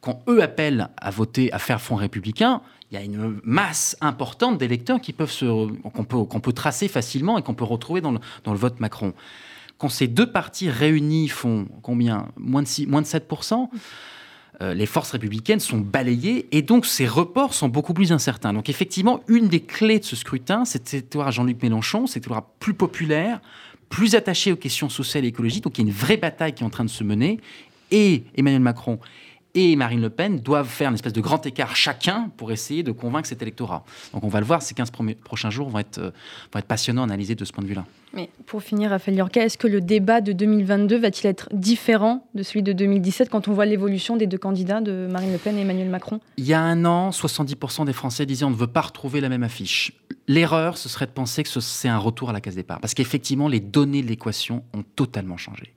quand 0.00 0.22
eux 0.28 0.44
appellent 0.44 0.90
à 0.96 1.10
voter, 1.10 1.52
à 1.52 1.58
faire 1.58 1.80
Front 1.80 1.96
républicain, 1.96 2.62
il 2.94 3.00
y 3.00 3.02
a 3.02 3.04
une 3.04 3.40
masse 3.42 3.96
importante 4.00 4.58
d'électeurs 4.58 5.00
qui 5.00 5.12
peuvent 5.12 5.30
se, 5.30 5.46
qu'on 5.46 6.04
peut, 6.04 6.24
qu'on 6.24 6.40
peut 6.40 6.52
tracer 6.52 6.86
facilement 6.86 7.38
et 7.38 7.42
qu'on 7.42 7.54
peut 7.54 7.64
retrouver 7.64 8.00
dans 8.00 8.12
le, 8.12 8.20
dans 8.44 8.52
le 8.52 8.58
vote 8.58 8.78
Macron. 8.78 9.14
Quand 9.78 9.88
ces 9.88 10.06
deux 10.06 10.30
partis 10.30 10.70
réunis 10.70 11.28
font 11.28 11.66
combien? 11.82 12.28
Moins 12.36 12.62
de, 12.62 12.68
6, 12.68 12.86
moins 12.86 13.02
de 13.02 13.06
7%, 13.06 13.68
euh, 14.62 14.74
les 14.74 14.86
forces 14.86 15.10
républicaines 15.10 15.58
sont 15.58 15.78
balayées 15.78 16.46
et 16.52 16.62
donc 16.62 16.86
ces 16.86 17.08
reports 17.08 17.54
sont 17.54 17.68
beaucoup 17.68 17.94
plus 17.94 18.12
incertains. 18.12 18.52
Donc 18.52 18.68
effectivement, 18.68 19.20
une 19.26 19.48
des 19.48 19.60
clés 19.60 19.98
de 19.98 20.04
ce 20.04 20.14
scrutin, 20.14 20.64
c'est 20.64 21.12
voir 21.14 21.32
Jean-Luc 21.32 21.60
Mélenchon, 21.62 22.06
c'est 22.06 22.24
voir 22.24 22.44
plus 22.60 22.74
populaire, 22.74 23.40
plus 23.88 24.14
attaché 24.14 24.52
aux 24.52 24.56
questions 24.56 24.88
sociales 24.88 25.24
et 25.24 25.28
écologiques. 25.28 25.64
Donc 25.64 25.78
il 25.78 25.82
y 25.82 25.84
a 25.84 25.88
une 25.88 25.94
vraie 25.94 26.16
bataille 26.16 26.52
qui 26.52 26.62
est 26.62 26.66
en 26.66 26.70
train 26.70 26.84
de 26.84 26.90
se 26.90 27.02
mener. 27.02 27.40
Et 27.90 28.22
Emmanuel 28.36 28.62
Macron 28.62 29.00
et 29.54 29.76
Marine 29.76 30.00
Le 30.00 30.10
Pen 30.10 30.40
doivent 30.40 30.68
faire 30.68 30.88
une 30.88 30.94
espèce 30.94 31.12
de 31.12 31.20
grand 31.20 31.44
écart 31.46 31.76
chacun 31.76 32.30
pour 32.36 32.50
essayer 32.50 32.82
de 32.82 32.92
convaincre 32.92 33.28
cet 33.28 33.40
électorat. 33.40 33.84
Donc 34.12 34.24
on 34.24 34.28
va 34.28 34.40
le 34.40 34.46
voir, 34.46 34.62
ces 34.62 34.74
15 34.74 34.90
prochains 35.22 35.50
jours 35.50 35.68
vont 35.68 35.78
être, 35.78 35.98
euh, 35.98 36.10
vont 36.52 36.58
être 36.58 36.66
passionnants 36.66 37.02
à 37.02 37.04
analyser 37.04 37.34
de 37.34 37.44
ce 37.44 37.52
point 37.52 37.62
de 37.62 37.68
vue-là. 37.68 37.84
Mais 38.14 38.30
pour 38.46 38.62
finir, 38.62 38.90
Raphaël 38.90 39.16
Yorka, 39.16 39.44
est-ce 39.44 39.58
que 39.58 39.66
le 39.66 39.80
débat 39.80 40.20
de 40.20 40.32
2022 40.32 40.98
va-t-il 40.98 41.26
être 41.26 41.48
différent 41.52 42.26
de 42.34 42.42
celui 42.42 42.62
de 42.62 42.72
2017 42.72 43.28
quand 43.28 43.48
on 43.48 43.52
voit 43.52 43.66
l'évolution 43.66 44.16
des 44.16 44.26
deux 44.26 44.38
candidats, 44.38 44.80
de 44.80 45.08
Marine 45.10 45.32
Le 45.32 45.38
Pen 45.38 45.56
et 45.56 45.62
Emmanuel 45.62 45.88
Macron? 45.88 46.20
Il 46.36 46.44
y 46.44 46.54
a 46.54 46.60
un 46.60 46.84
an, 46.84 47.10
70% 47.10 47.86
des 47.86 47.92
Français 47.92 48.26
disaient 48.26 48.44
on 48.44 48.50
ne 48.50 48.56
veut 48.56 48.66
pas 48.66 48.82
retrouver 48.82 49.20
la 49.20 49.28
même 49.28 49.42
affiche. 49.42 49.92
L'erreur, 50.26 50.78
ce 50.78 50.88
serait 50.88 51.06
de 51.06 51.10
penser 51.12 51.42
que 51.42 51.48
c'est 51.48 51.88
un 51.88 51.98
retour 51.98 52.30
à 52.30 52.32
la 52.32 52.40
case 52.40 52.54
départ. 52.54 52.80
Parce 52.80 52.94
qu'effectivement, 52.94 53.48
les 53.48 53.60
données 53.60 54.02
de 54.02 54.08
l'équation 54.08 54.64
ont 54.74 54.84
totalement 54.96 55.36
changé. 55.36 55.74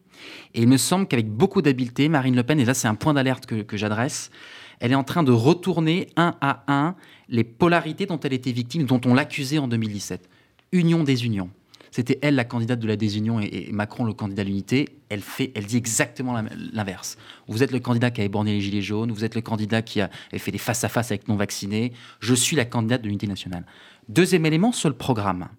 Et 0.54 0.62
il 0.62 0.68
me 0.68 0.78
semble 0.78 1.08
qu'avec 1.08 1.30
beaucoup 1.30 1.62
d'habileté, 1.62 2.10
Marine 2.10 2.36
Le 2.36 2.44
Pen, 2.44 2.60
et 2.60 2.66
là 2.66 2.74
c'est 2.74 2.88
un 2.88 2.96
point 2.96 3.14
d'alerte 3.14 3.46
que, 3.46 3.78
j'adresse, 3.78 4.32
elle 4.80 4.92
est 4.92 4.96
en 4.96 5.04
train 5.04 5.24
de 5.24 5.32
retourner 5.32 6.08
un 6.16 6.36
à 6.42 6.64
un 6.68 6.96
les 7.30 7.44
polarités 7.44 8.06
dont 8.06 8.20
elle 8.20 8.34
était 8.34 8.52
victime, 8.52 8.86
dont 8.86 9.02
on 9.06 9.14
l'accusait 9.14 9.58
en 9.58 9.68
2017. 9.68 10.30
Union 10.72 11.04
des 11.04 11.26
unions. 11.26 11.50
C'était 11.92 12.20
elle 12.22 12.36
la 12.36 12.44
candidate 12.44 12.80
de 12.80 12.88
la 12.88 12.96
désunion 12.96 13.40
et, 13.40 13.70
Macron 13.72 14.04
le 14.04 14.14
candidat 14.14 14.44
de 14.44 14.50
l'unité. 14.50 14.88
Elle 15.10 15.66
dit 15.66 15.78
exactement 15.78 16.36
l'inverse. 16.74 17.18
Vous 17.48 17.64
êtes 17.64 17.72
le 17.72 17.80
candidat 17.80 18.12
qui 18.12 18.22
a 18.22 18.24
éborné 18.24 18.54
les 18.54 18.62
gilets 18.62 18.82
jaunes, 18.82 19.12
vous 19.12 19.24
êtes 19.24 19.36
le 19.36 19.42
candidat 19.42 19.82
qui 19.82 20.02
a 20.02 20.10
fait 20.38 20.52
des 20.52 20.58
face 20.58 20.84
à 20.84 20.90
face 20.90 21.12
avec 21.12 21.28
non 21.28 21.36
vaccinés. 21.36 21.94
Je 22.20 22.36
suis 22.36 22.56
la 22.56 22.66
candidate 22.66 23.02
de 23.02 23.08
l'unité 23.08 23.26
nationale. 23.26 23.66
Deuxième 24.10 24.46
élément 24.46 24.72
sur 24.72 24.90
le 24.90 24.96
programme. 24.96 25.50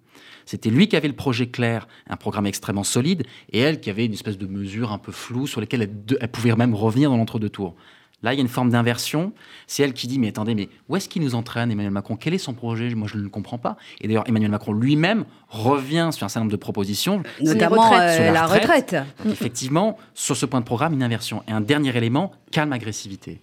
C'était 0.45 0.71
lui 0.71 0.87
qui 0.87 0.95
avait 0.95 1.07
le 1.07 1.15
projet 1.15 1.47
clair, 1.47 1.87
un 2.09 2.15
programme 2.15 2.47
extrêmement 2.47 2.83
solide, 2.83 3.23
et 3.51 3.59
elle 3.59 3.79
qui 3.79 3.91
avait 3.91 4.07
une 4.07 4.13
espèce 4.13 4.39
de 4.39 4.47
mesure 4.47 4.91
un 4.91 4.97
peu 4.97 5.11
floue 5.11 5.45
sur 5.45 5.61
lesquelles 5.61 5.87
elle, 6.19 6.27
pouvait 6.29 6.55
même 6.55 6.73
revenir 6.73 7.11
dans 7.11 7.17
l'entre-deux 7.17 7.49
tours. 7.49 7.75
Là, 8.23 8.33
il 8.33 8.37
y 8.37 8.39
a 8.39 8.41
une 8.41 8.49
forme 8.49 8.71
d'inversion. 8.71 9.31
C'est 9.67 9.83
elle 9.83 9.93
qui 9.93 10.07
dit, 10.07 10.17
mais 10.17 10.29
attendez, 10.29 10.55
mais 10.55 10.67
où 10.89 10.95
est-ce 10.95 11.07
qu'il 11.07 11.21
nous 11.21 11.35
entraîne, 11.35 11.71
Emmanuel 11.71 11.93
Macron? 11.93 12.15
Quel 12.15 12.33
est 12.33 12.39
son 12.39 12.53
projet? 12.53 12.93
Moi, 12.95 13.07
je 13.07 13.17
ne 13.17 13.21
le 13.21 13.29
comprends 13.29 13.59
pas. 13.59 13.77
Et 14.01 14.07
d'ailleurs, 14.07 14.27
Emmanuel 14.27 14.49
Macron 14.49 14.73
lui-même 14.73 15.25
revient 15.47 16.09
sur 16.11 16.25
un 16.25 16.29
certain 16.29 16.41
nombre 16.41 16.51
de 16.51 16.57
propositions. 16.57 17.21
Notamment 17.41 17.93
euh, 17.93 18.31
la 18.31 18.47
retraite. 18.47 18.95
effectivement, 19.29 19.97
sur 20.15 20.35
ce 20.35 20.47
point 20.47 20.59
de 20.59 20.65
programme, 20.65 20.93
une 20.93 21.03
inversion. 21.03 21.43
Et 21.47 21.51
un 21.51 21.61
dernier 21.61 21.95
élément, 21.95 22.31
calme 22.51 22.73
agressivité. 22.73 23.39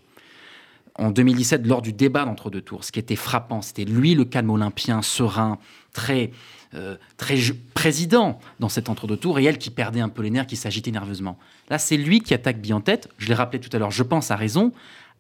En 0.98 1.10
2017, 1.10 1.66
lors 1.66 1.82
du 1.82 1.92
débat 1.92 2.24
d'entre 2.24 2.50
deux 2.50 2.62
tours, 2.62 2.84
ce 2.84 2.92
qui 2.92 2.98
était 2.98 3.16
frappant, 3.16 3.60
c'était 3.62 3.84
lui, 3.84 4.14
le 4.14 4.24
calme 4.24 4.50
olympien, 4.50 5.02
serein, 5.02 5.58
très 5.92 6.30
euh, 6.74 6.96
très 7.16 7.36
président 7.74 8.38
dans 8.58 8.68
cet 8.68 8.88
entre-deux 8.88 9.16
tours 9.16 9.38
et 9.38 9.44
elle 9.44 9.56
qui 9.56 9.70
perdait 9.70 10.00
un 10.00 10.08
peu 10.08 10.22
les 10.22 10.30
nerfs, 10.30 10.46
qui 10.46 10.56
s'agitait 10.56 10.90
nerveusement. 10.90 11.38
Là, 11.70 11.78
c'est 11.78 11.96
lui 11.96 12.20
qui 12.20 12.34
attaque 12.34 12.60
bien 12.60 12.76
en 12.76 12.80
tête. 12.80 13.08
Je 13.18 13.28
l'ai 13.28 13.34
rappelé 13.34 13.60
tout 13.60 13.74
à 13.74 13.78
l'heure, 13.78 13.92
je 13.92 14.02
pense 14.02 14.30
à 14.30 14.36
raison. 14.36 14.72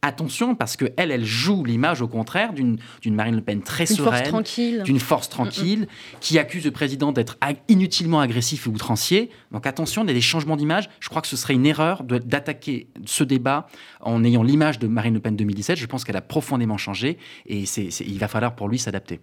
Attention, 0.02 0.54
parce 0.54 0.76
que 0.76 0.84
elle, 0.96 1.10
elle 1.10 1.24
joue 1.24 1.64
l'image 1.64 2.00
au 2.00 2.06
contraire 2.06 2.52
d'une 2.52 2.78
Marine 3.06 3.34
Le 3.34 3.40
Pen 3.40 3.62
très 3.62 3.86
sereine, 3.86 4.42
d'une 4.84 5.00
force 5.00 5.28
tranquille, 5.28 5.88
qui 6.20 6.38
accuse 6.38 6.64
le 6.64 6.70
président 6.70 7.12
d'être 7.12 7.38
inutilement 7.68 8.20
agressif 8.20 8.66
et 8.66 8.70
outrancier. 8.70 9.30
Donc 9.50 9.66
attention, 9.66 10.04
il 10.04 10.08
y 10.08 10.10
a 10.10 10.14
des 10.14 10.20
changements 10.20 10.56
d'image. 10.56 10.88
Je 11.00 11.08
crois 11.08 11.22
que 11.22 11.28
ce 11.28 11.36
serait 11.36 11.54
une 11.54 11.66
erreur 11.66 12.04
d'attaquer 12.04 12.88
ce 13.04 13.24
débat 13.24 13.66
en 14.00 14.22
ayant 14.22 14.42
l'image 14.42 14.78
de 14.78 14.86
Marine 14.86 15.14
Le 15.14 15.20
Pen 15.20 15.34
2017. 15.34 15.76
Je 15.76 15.86
pense 15.86 16.04
qu'elle 16.04 16.16
a 16.16 16.22
profondément 16.22 16.76
changé 16.76 17.18
et 17.46 17.64
il 17.64 18.18
va 18.18 18.28
falloir 18.28 18.54
pour 18.54 18.68
lui 18.68 18.78
s'adapter. 18.78 19.20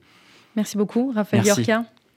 Merci 0.55 0.77
beaucoup, 0.77 1.11
Raphaël 1.15 1.45
Yorka. 1.45 1.85